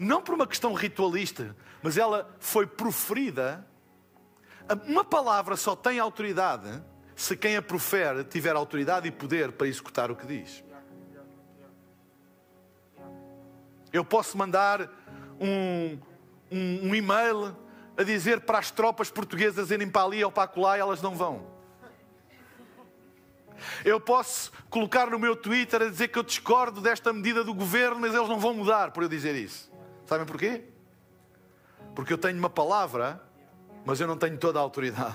[0.00, 3.68] não por uma questão ritualista, mas ela foi proferida.
[4.86, 6.82] Uma palavra só tem autoridade
[7.14, 10.64] se quem a profere tiver autoridade e poder para executar o que diz.
[13.92, 14.90] Eu posso mandar
[15.40, 15.98] um,
[16.50, 17.56] um, um e-mail
[17.96, 21.14] a dizer para as tropas portuguesas irem para ali ou para acolá e elas não
[21.14, 21.54] vão.
[23.84, 28.00] Eu posso colocar no meu Twitter a dizer que eu discordo desta medida do governo,
[28.00, 29.72] mas eles não vão mudar por eu dizer isso.
[30.06, 30.64] Sabem porquê?
[31.94, 33.22] Porque eu tenho uma palavra
[33.84, 35.14] mas eu não tenho toda a autoridade.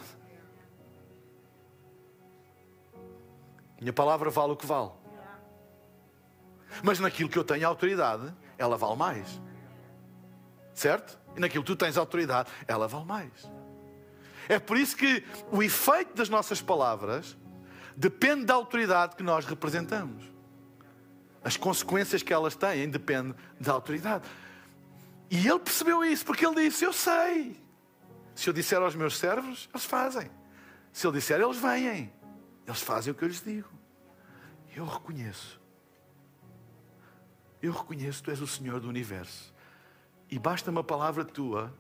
[3.80, 4.92] Minha palavra vale o que vale.
[6.84, 9.42] Mas naquilo que eu tenho autoridade, ela vale mais.
[10.74, 11.18] Certo?
[11.36, 13.50] E naquilo que tu tens autoridade, ela vale mais.
[14.48, 17.38] É por isso que o efeito das nossas palavras
[17.96, 20.24] depende da autoridade que nós representamos.
[21.44, 24.28] As consequências que elas têm dependem da autoridade.
[25.30, 27.62] E ele percebeu isso, porque ele disse: Eu sei.
[28.34, 30.30] Se eu disser aos meus servos, eles fazem.
[30.92, 32.12] Se ele disser, eles vêm.
[32.70, 33.68] Eles fazem o que eu lhes digo.
[34.76, 35.60] Eu reconheço.
[37.60, 39.52] Eu reconheço que tu és o Senhor do universo.
[40.30, 41.74] E basta uma palavra tua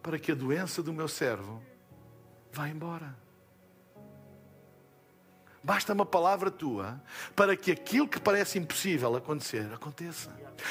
[0.00, 1.60] para que a doença do meu servo
[2.52, 3.18] vá embora.
[5.60, 7.02] Basta uma palavra tua
[7.34, 10.30] para que aquilo que parece impossível acontecer, aconteça.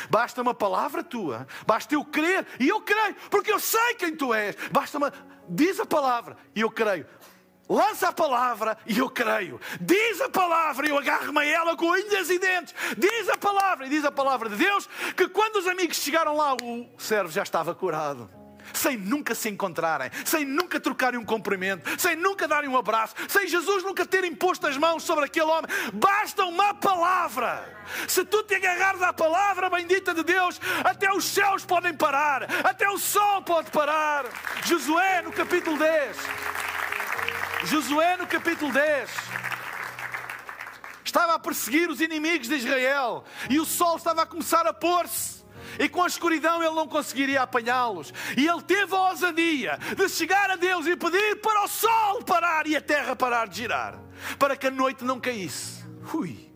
[0.09, 4.33] Basta uma palavra tua, basta eu crer, e eu creio, porque eu sei quem tu
[4.33, 4.55] és.
[4.71, 5.11] Basta uma.
[5.49, 7.05] Diz a palavra, e eu creio.
[7.73, 9.59] Lança a palavra e eu creio.
[9.81, 12.75] Diz a palavra e eu agarro-me a ela com unhas e dentes.
[12.95, 16.53] Diz a palavra e diz a palavra de Deus que quando os amigos chegaram lá,
[16.53, 18.29] o servo já estava curado
[18.73, 23.47] sem nunca se encontrarem, sem nunca trocarem um cumprimento, sem nunca darem um abraço, sem
[23.47, 25.69] Jesus nunca ter imposto as mãos sobre aquele homem.
[25.93, 27.67] Basta uma palavra.
[28.07, 32.89] Se tu te agarrares à palavra bendita de Deus, até os céus podem parar, até
[32.89, 34.25] o sol pode parar.
[34.63, 36.17] Josué no capítulo 10.
[37.65, 39.09] Josué no capítulo 10
[41.05, 45.43] estava a perseguir os inimigos de Israel e o sol estava a começar a pôr-se
[45.79, 48.13] e com a escuridão ele não conseguiria apanhá-los.
[48.37, 52.67] E ele teve a ousadia de chegar a Deus e pedir para o sol parar
[52.67, 53.99] e a terra parar de girar,
[54.37, 55.83] para que a noite não caísse.
[56.13, 56.51] Ui.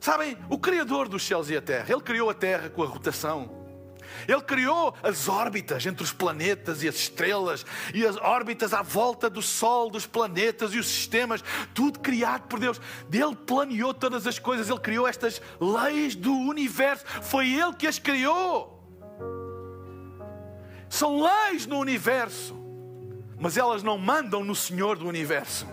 [0.00, 3.67] Sabem, o Criador dos céus e a terra, ele criou a terra com a rotação.
[4.26, 9.28] Ele criou as órbitas entre os planetas e as estrelas, e as órbitas à volta
[9.28, 12.80] do Sol, dos planetas e os sistemas, tudo criado por Deus.
[13.12, 17.98] Ele planeou todas as coisas, ele criou estas leis do universo, foi ele que as
[17.98, 18.78] criou.
[20.88, 22.56] São leis no universo,
[23.38, 25.66] mas elas não mandam no Senhor do universo.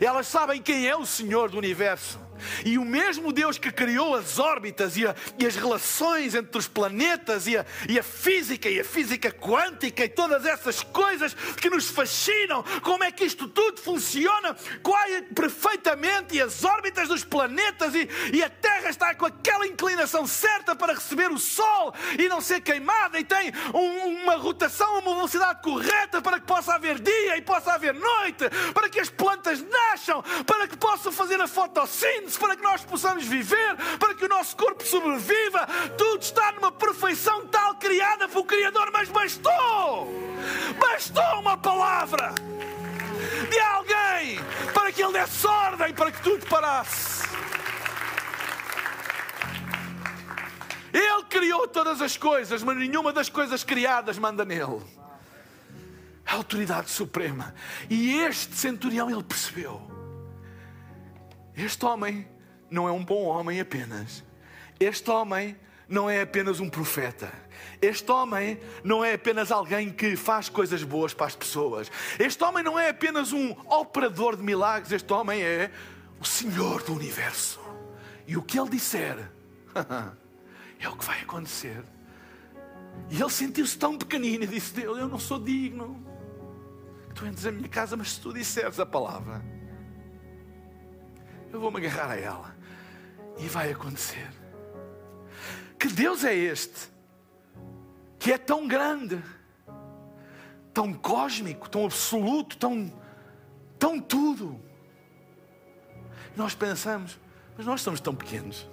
[0.00, 2.18] Elas sabem quem é o Senhor do universo.
[2.64, 6.68] E o mesmo Deus que criou as órbitas e, a, e as relações entre os
[6.68, 11.70] planetas e a, e a, física e a física quântica e todas essas coisas que
[11.70, 17.94] nos fascinam, como é que isto tudo funciona quase perfeitamente e as órbitas dos planetas
[17.94, 22.40] e, e a Terra está com aquela inclinação certa para receber o Sol e não
[22.40, 27.36] ser queimada e tem um, uma rotação, uma velocidade correta para que possa haver dia
[27.36, 32.29] e possa haver noite, para que as plantas nasçam, para que possam fazer a fotossíntese
[32.36, 35.66] para que nós possamos viver, para que o nosso corpo sobreviva.
[35.96, 40.08] Tudo está numa perfeição tal criada pelo Criador, mas bastou!
[40.78, 42.34] Bastou uma palavra
[43.50, 44.38] de alguém
[44.72, 47.28] para que ele desse ordem para que tudo parasse.
[50.92, 54.82] Ele criou todas as coisas, mas nenhuma das coisas criadas manda nele.
[56.26, 57.54] A autoridade suprema.
[57.88, 59.89] E este centurião ele percebeu.
[61.60, 62.26] Este homem
[62.70, 64.24] não é um bom homem apenas.
[64.78, 65.54] Este homem
[65.86, 67.30] não é apenas um profeta.
[67.82, 71.92] Este homem não é apenas alguém que faz coisas boas para as pessoas.
[72.18, 74.90] Este homem não é apenas um operador de milagres.
[74.90, 75.70] Este homem é
[76.18, 77.60] o Senhor do universo.
[78.26, 79.30] E o que ele disser
[80.80, 81.84] é o que vai acontecer.
[83.10, 86.02] E ele sentiu-se tão pequenino e disse: Deus, eu não sou digno.
[87.14, 89.59] Tu entres na minha casa, mas se tu disseres a palavra
[91.52, 92.56] eu vou me agarrar a ela.
[93.38, 94.28] E vai acontecer.
[95.78, 96.90] Que Deus é este?
[98.18, 99.22] Que é tão grande,
[100.74, 102.92] tão cósmico, tão absoluto, tão,
[103.78, 104.60] tão tudo.
[106.36, 107.18] Nós pensamos,
[107.56, 108.68] mas nós somos tão pequenos.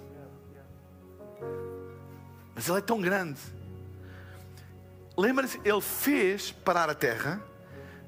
[2.54, 3.40] Mas Ele é tão grande.
[5.16, 7.42] Lembra-se, Ele fez parar a terra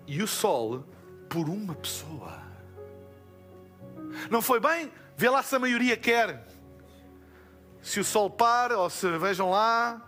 [0.06, 0.84] e o sol
[1.28, 2.39] por uma pessoa.
[4.30, 4.92] Não foi bem?
[5.16, 6.46] Vê lá se a maioria quer.
[7.82, 10.06] Se o sol para, ou se vejam lá.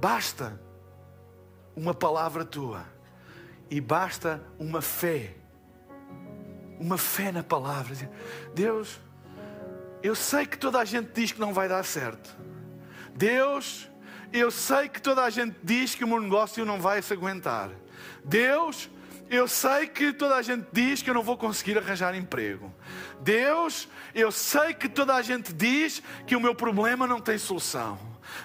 [0.00, 0.60] Basta
[1.74, 2.84] uma palavra tua
[3.70, 5.34] e basta uma fé.
[6.78, 7.94] Uma fé na palavra.
[8.54, 9.00] Deus,
[10.02, 12.36] eu sei que toda a gente diz que não vai dar certo.
[13.14, 13.90] Deus,
[14.32, 17.70] eu sei que toda a gente diz que o meu negócio não vai se aguentar.
[18.24, 18.90] Deus,
[19.28, 22.72] eu sei que toda a gente diz que eu não vou conseguir arranjar emprego.
[23.20, 27.98] Deus, eu sei que toda a gente diz que o meu problema não tem solução.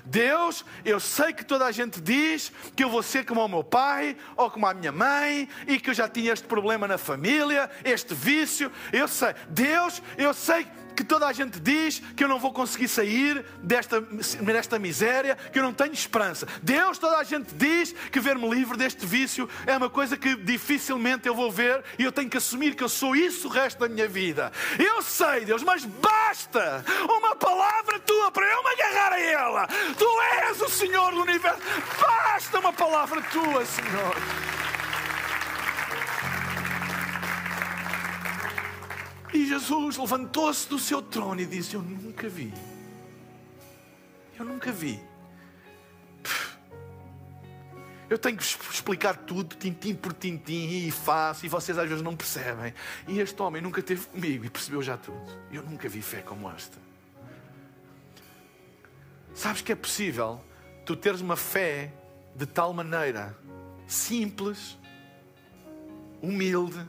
[0.05, 3.63] Deus, eu sei que toda a gente diz que eu vou ser como o meu
[3.63, 7.69] pai ou como a minha mãe e que eu já tinha este problema na família,
[7.83, 8.71] este vício.
[8.91, 9.33] Eu sei.
[9.49, 10.65] Deus, eu sei
[10.95, 15.59] que toda a gente diz que eu não vou conseguir sair desta, desta miséria, que
[15.59, 16.47] eu não tenho esperança.
[16.61, 21.27] Deus, toda a gente diz que ver-me livre deste vício é uma coisa que dificilmente
[21.27, 23.89] eu vou ver e eu tenho que assumir que eu sou isso o resto da
[23.89, 24.51] minha vida.
[24.77, 29.67] Eu sei, Deus, mas basta uma palavra tua para eu me agarrar a ela.
[29.97, 31.59] Tu és o Senhor do universo.
[31.99, 34.60] Basta uma palavra tua, Senhor.
[39.33, 42.53] E Jesus levantou-se do seu trono e disse: Eu nunca vi.
[44.37, 44.99] Eu nunca vi.
[48.09, 52.13] Eu tenho que explicar tudo, tintim por tintim, e faço, e vocês às vezes não
[52.13, 52.73] percebem.
[53.07, 55.31] E este homem nunca esteve comigo e percebeu já tudo.
[55.49, 56.77] Eu nunca vi fé como esta.
[59.33, 60.43] Sabes que é possível
[60.85, 61.93] tu teres uma fé
[62.35, 63.37] de tal maneira
[63.87, 64.77] simples,
[66.21, 66.85] humilde,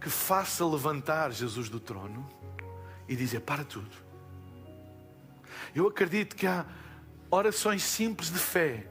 [0.00, 2.28] que faça levantar Jesus do trono
[3.08, 3.90] e dizer: para tudo.
[5.74, 6.64] Eu acredito que há
[7.30, 8.86] orações simples de fé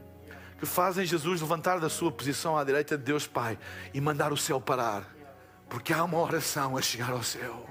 [0.60, 3.58] que fazem Jesus levantar da sua posição à direita de Deus Pai
[3.94, 5.08] e mandar o céu parar,
[5.70, 7.66] porque há uma oração a chegar ao céu.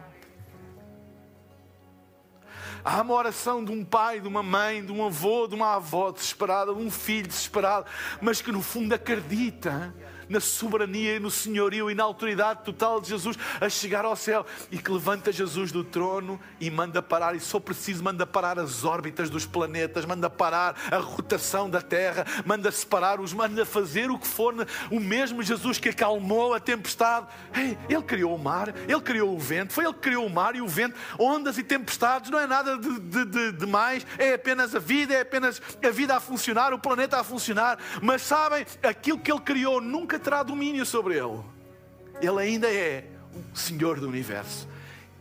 [2.85, 6.11] Há uma oração de um pai, de uma mãe, de um avô, de uma avó
[6.11, 7.87] desesperada, de um filho desesperado,
[8.21, 9.95] mas que no fundo acredita
[10.29, 14.45] na soberania e no senhorio e na autoridade total de Jesus a chegar ao céu
[14.71, 18.85] e que levanta Jesus do trono e manda parar, e só preciso, manda parar as
[18.85, 24.19] órbitas dos planetas, manda parar a rotação da Terra, manda separar os, manda fazer o
[24.19, 24.55] que for,
[24.91, 27.27] o mesmo Jesus que acalmou a tempestade.
[27.55, 30.55] Ei, ele criou o mar, ele criou o vento, foi ele que criou o mar
[30.55, 34.35] e o vento, ondas e tempestades, não é nada de, de, de, de mais, é
[34.35, 37.79] apenas a vida, é apenas a vida a funcionar, o planeta a funcionar.
[38.03, 41.41] Mas sabem, aquilo que ele criou nunca terá domínio sobre ele.
[42.21, 43.05] Ele ainda é
[43.53, 44.69] o Senhor do universo.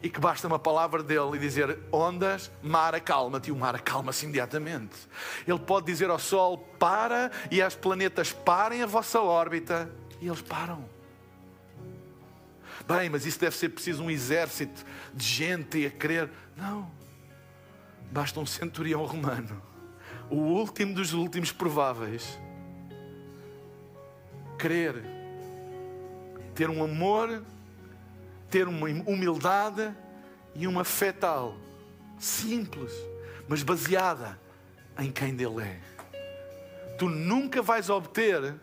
[0.02, 3.50] E que basta uma palavra dele e dizer: Ondas, mar, acalma-te.
[3.50, 4.96] E o mar acalma-se imediatamente.
[5.48, 9.90] Ele pode dizer ao Sol: Para, e as planetas parem a vossa órbita.
[10.22, 10.86] E eles param.
[12.88, 16.30] Bem, mas isso deve ser preciso um exército de gente a querer.
[16.56, 16.90] Não.
[18.12, 19.62] Basta um centurião romano,
[20.30, 22.40] o último dos últimos prováveis,
[24.58, 25.04] querer
[26.58, 27.44] ter um amor,
[28.50, 29.94] ter uma humildade
[30.56, 31.56] e uma fé tal,
[32.18, 32.92] simples,
[33.48, 34.40] mas baseada
[34.98, 35.80] em quem Ele é.
[36.98, 38.56] Tu nunca vais obter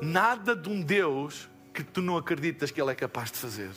[0.00, 3.72] nada de um Deus que tu não acreditas que Ele é capaz de fazer.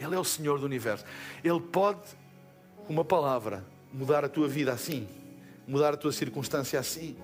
[0.00, 1.04] Ele é o Senhor do universo.
[1.44, 2.00] Ele pode,
[2.84, 5.08] com uma palavra, mudar a tua vida assim,
[5.68, 7.16] mudar a tua circunstância assim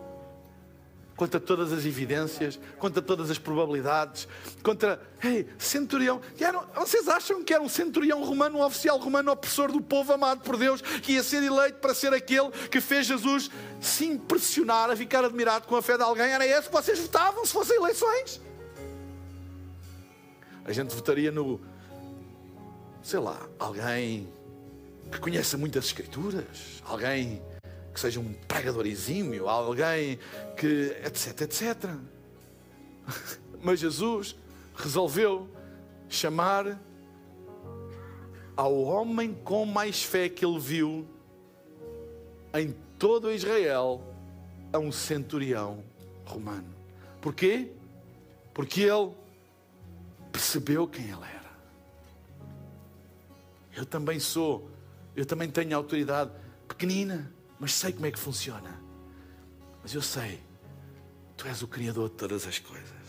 [1.17, 4.29] contra todas as evidências, contra todas as probabilidades,
[4.62, 5.01] contra.
[5.25, 6.21] Ei, centurião.
[6.39, 10.43] Era, vocês acham que era um centurião romano, um oficial romano, opressor do povo amado
[10.43, 13.51] por Deus, que ia ser eleito para ser aquele que fez Jesus
[13.81, 16.27] se impressionar, a ficar admirado com a fé de alguém?
[16.27, 18.41] Era esse que vocês votavam se fossem eleições?
[20.64, 21.61] A gente votaria no.
[23.03, 24.29] Sei lá, alguém
[25.11, 27.41] que conheça muitas escrituras, alguém
[27.97, 30.19] que seja um pregador exímio, alguém
[30.55, 30.95] que.
[31.03, 31.91] etc, etc.
[33.63, 34.37] Mas Jesus
[34.77, 35.49] resolveu
[36.07, 36.79] chamar
[38.55, 41.09] ao homem com mais fé que ele viu
[42.53, 44.03] em todo Israel
[44.71, 45.83] a um centurião
[46.27, 46.69] romano.
[47.23, 47.73] Porquê?
[48.53, 49.11] Porque ele
[50.31, 51.51] percebeu quem ele era.
[53.75, 54.71] Eu também sou,
[55.17, 56.31] eu também tenho autoridade
[56.69, 58.81] pequenina mas sei como é que funciona.
[59.83, 60.43] Mas eu sei,
[61.37, 63.07] tu és o Criador de todas as coisas.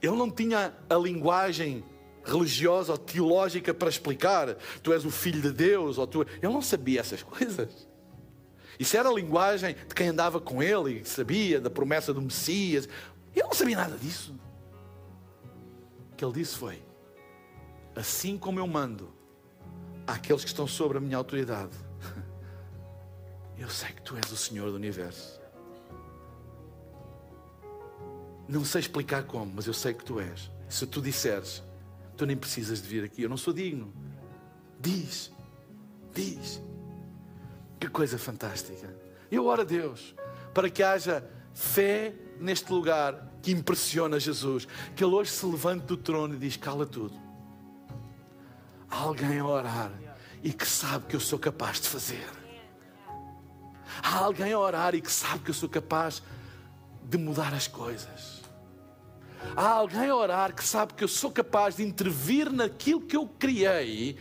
[0.00, 1.84] Ele não tinha a linguagem
[2.24, 6.22] religiosa ou teológica para explicar, tu és o filho de Deus, ou tu...
[6.22, 7.88] ele não sabia essas coisas.
[8.78, 12.88] Isso era a linguagem de quem andava com ele e sabia da promessa do Messias.
[13.34, 14.34] Ele não sabia nada disso.
[16.12, 16.82] O que ele disse foi:
[17.94, 19.12] Assim como eu mando
[20.06, 21.72] àqueles que estão sobre a minha autoridade.
[23.58, 25.40] Eu sei que tu és o Senhor do universo.
[28.48, 30.50] Não sei explicar como, mas eu sei que tu és.
[30.68, 31.62] Se tu disseres,
[32.16, 33.92] tu nem precisas de vir aqui, eu não sou digno.
[34.80, 35.32] Diz,
[36.12, 36.60] diz.
[37.78, 38.94] Que coisa fantástica.
[39.30, 40.14] Eu oro a Deus
[40.52, 41.24] para que haja
[41.54, 44.66] fé neste lugar que impressiona Jesus.
[44.94, 47.14] Que Ele hoje se levante do trono e diz: cala tudo.
[48.92, 49.90] Alguém a orar
[50.42, 52.28] e que sabe que eu sou capaz de fazer.
[54.02, 56.22] Há alguém a orar e que sabe que eu sou capaz
[57.02, 58.42] de mudar as coisas.
[59.56, 63.26] Há alguém a orar que sabe que eu sou capaz de intervir naquilo que eu
[63.26, 64.18] criei,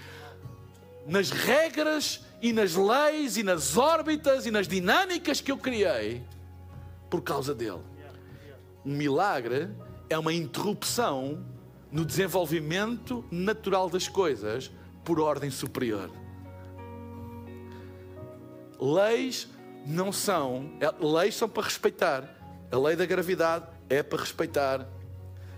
[1.05, 6.24] nas regras e nas leis e nas órbitas e nas dinâmicas que eu criei
[7.09, 7.82] por causa dele.
[8.86, 9.69] Um milagre
[10.09, 11.45] é uma interrupção
[11.91, 14.71] no desenvolvimento natural das coisas
[15.03, 16.09] por ordem superior.
[18.79, 19.47] Leis
[19.85, 22.37] não são, é, leis são para respeitar.
[22.71, 24.87] A lei da gravidade é para respeitar.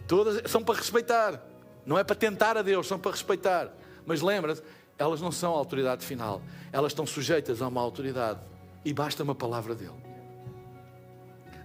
[0.07, 1.41] Todas são para respeitar.
[1.85, 3.71] Não é para tentar a Deus, são para respeitar.
[4.05, 4.63] Mas lembra-se,
[4.97, 6.41] elas não são a autoridade final.
[6.71, 8.39] Elas estão sujeitas a uma autoridade.
[8.83, 10.03] E basta uma palavra dele.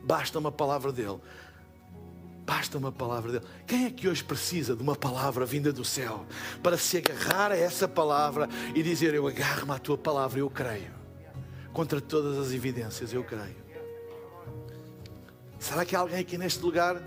[0.03, 1.19] Basta uma palavra dele.
[2.49, 3.45] Basta uma palavra dele.
[3.67, 6.25] Quem é que hoje precisa de uma palavra vinda do céu
[6.63, 10.95] para se agarrar a essa palavra e dizer: Eu agarro-me à tua palavra, eu creio.
[11.75, 13.69] Contra todas as evidências, eu creio.
[15.59, 17.03] Será que há alguém aqui neste lugar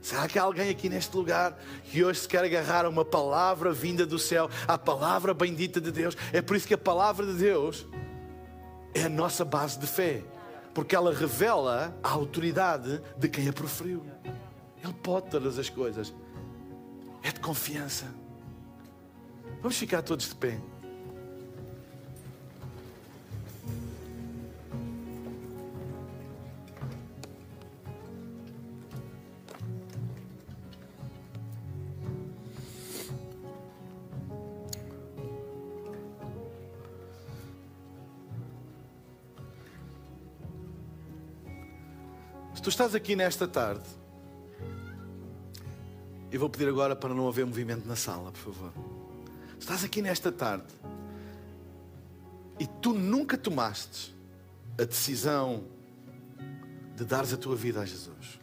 [0.00, 1.58] Será que há alguém aqui neste lugar
[1.90, 5.90] que hoje se quer agarrar a uma palavra vinda do céu, a palavra bendita de
[5.90, 6.16] Deus?
[6.32, 7.84] É por isso que a palavra de Deus
[8.94, 10.22] é a nossa base de fé,
[10.72, 14.06] porque ela revela a autoridade de quem a proferiu.
[14.86, 16.14] Ele pode todas as coisas,
[17.20, 18.06] é de confiança.
[19.60, 20.60] Vamos ficar todos de pé.
[42.66, 43.84] tu estás aqui nesta tarde,
[46.36, 48.72] eu vou pedir agora para não haver movimento na sala, por favor.
[49.58, 50.66] Estás aqui nesta tarde
[52.60, 54.14] e tu nunca tomaste
[54.78, 55.64] a decisão
[56.94, 58.38] de dares a tua vida a Jesus.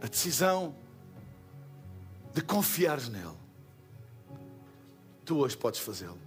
[0.00, 0.74] A decisão
[2.32, 3.36] de confiares nele.
[5.24, 6.18] Tu hoje podes fazê-lo.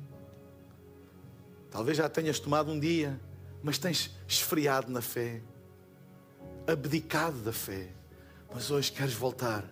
[1.70, 3.20] Talvez já tenhas tomado um dia
[3.64, 5.42] mas tens esfriado na fé,
[6.68, 7.90] abdicado da fé,
[8.54, 9.66] mas hoje queres voltar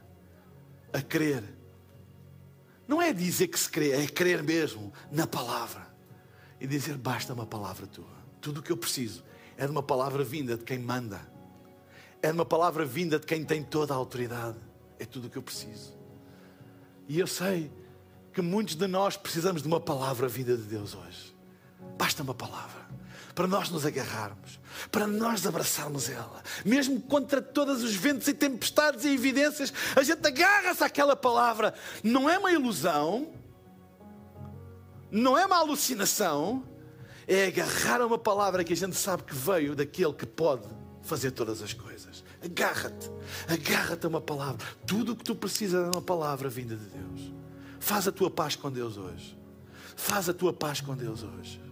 [0.94, 1.44] a crer.
[2.88, 5.88] Não é dizer que se crê, é crer mesmo na palavra
[6.60, 8.20] e dizer: basta uma palavra tua.
[8.42, 9.24] Tudo o que eu preciso
[9.58, 11.22] é de uma palavra vinda de quem manda,
[12.22, 14.58] é de uma palavra vinda de quem tem toda a autoridade.
[14.98, 15.98] É tudo o que eu preciso.
[17.08, 17.72] E eu sei
[18.34, 21.36] que muitos de nós precisamos de uma palavra vinda de Deus hoje.
[21.98, 22.79] Basta uma palavra
[23.40, 24.60] para nós nos agarrarmos,
[24.92, 26.44] para nós abraçarmos ela.
[26.66, 31.74] Mesmo contra todos os ventos e tempestades e evidências, a gente agarra-se àquela palavra.
[32.04, 33.30] Não é uma ilusão,
[35.10, 36.66] não é uma alucinação,
[37.26, 40.68] é agarrar a uma palavra que a gente sabe que veio daquele que pode
[41.02, 42.26] fazer todas as coisas.
[42.44, 43.10] Agarra-te,
[43.48, 44.68] agarra-te a uma palavra.
[44.86, 47.34] Tudo o que tu precisas é uma palavra vinda de Deus.
[47.80, 49.40] Faz a tua paz com Deus hoje.
[49.96, 51.69] Faz a tua paz com Deus hoje.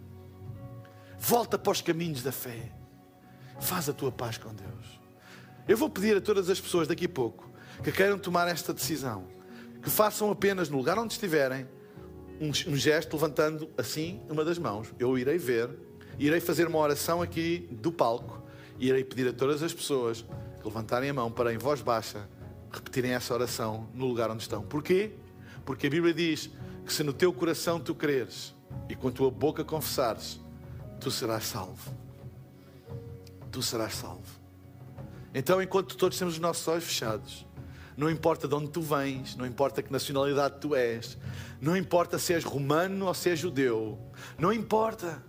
[1.18, 2.72] Volta para os caminhos da fé.
[3.60, 5.02] Faz a tua paz com Deus.
[5.68, 7.50] Eu vou pedir a todas as pessoas daqui a pouco
[7.84, 9.28] que queiram tomar esta decisão,
[9.82, 11.68] que façam apenas no lugar onde estiverem
[12.40, 14.94] um, um gesto levantando assim uma das mãos.
[14.98, 15.70] Eu irei ver,
[16.18, 18.44] irei fazer uma oração aqui do palco
[18.80, 20.26] e irei pedir a todas as pessoas
[20.60, 22.28] que levantarem a mão para em voz baixa
[22.72, 24.62] repetirem essa oração no lugar onde estão.
[24.62, 25.12] Porquê?
[25.66, 26.50] Porque a Bíblia diz
[26.86, 28.54] que se no teu coração tu creres
[28.88, 30.40] e com a tua boca confessares,
[31.00, 31.92] tu serás salvo.
[33.52, 34.24] Tu serás salvo.
[35.34, 37.46] Então, enquanto todos temos os nossos olhos fechados,
[37.96, 41.18] não importa de onde tu vens, não importa que nacionalidade tu és,
[41.60, 44.00] não importa se és romano ou se és judeu,
[44.38, 45.24] não importa.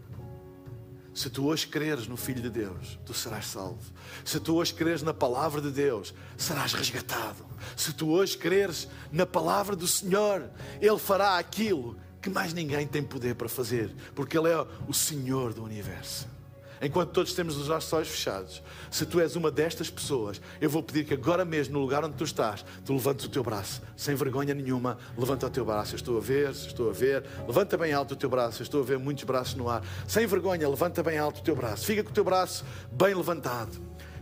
[1.14, 3.82] Se tu hoje creres no Filho de Deus, tu serás salvo.
[4.24, 7.44] Se tu hoje creres na palavra de Deus, serás resgatado.
[7.76, 10.48] Se tu hoje creres na palavra do Senhor,
[10.80, 15.52] Ele fará aquilo que mais ninguém tem poder para fazer, porque Ele é o Senhor
[15.52, 16.28] do universo.
[16.80, 20.82] Enquanto todos temos os nossos olhos fechados, se tu és uma destas pessoas, eu vou
[20.82, 24.14] pedir que agora mesmo, no lugar onde tu estás, tu levantes o teu braço, sem
[24.14, 25.94] vergonha nenhuma, levanta o teu braço.
[25.94, 28.80] Eu estou a ver, estou a ver, levanta bem alto o teu braço, eu estou
[28.80, 29.82] a ver muitos braços no ar.
[30.06, 33.72] Sem vergonha, levanta bem alto o teu braço, fica com o teu braço bem levantado.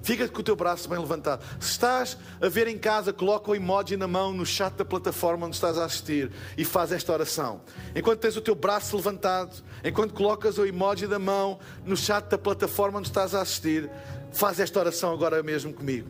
[0.07, 1.45] Fica com o teu braço bem levantado.
[1.59, 5.49] Se estás a ver em casa, coloca o emoji na mão no chat da plataforma
[5.49, 7.61] onde estás a assistir e faz esta oração.
[7.93, 12.39] Enquanto tens o teu braço levantado, enquanto colocas o emoji da mão no chat da
[12.39, 13.91] plataforma onde estás a assistir,
[14.33, 16.09] faz esta oração agora mesmo comigo.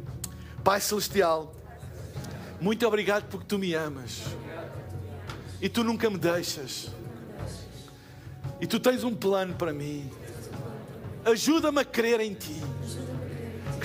[0.62, 1.54] Pai Celestial,
[2.60, 4.24] muito obrigado porque tu me amas
[5.58, 6.90] e tu nunca me deixas.
[8.60, 10.10] E tu tens um plano para mim.
[11.24, 12.60] Ajuda-me a crer em ti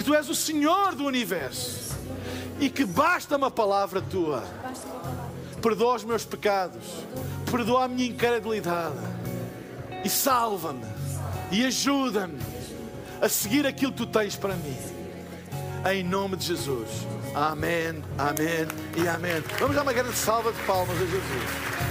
[0.01, 1.95] que tu és o Senhor do universo
[2.59, 4.43] e que basta uma palavra tua.
[5.61, 6.83] Perdoa os meus pecados,
[7.51, 8.95] perdoa a minha incredulidade
[10.03, 10.87] e salva-me
[11.51, 12.39] e ajuda-me
[13.21, 14.77] a seguir aquilo que tu tens para mim.
[15.91, 16.89] Em nome de Jesus.
[17.35, 19.43] Amém, amém e amém.
[19.59, 21.90] Vamos dar uma grande salva de palmas a Jesus.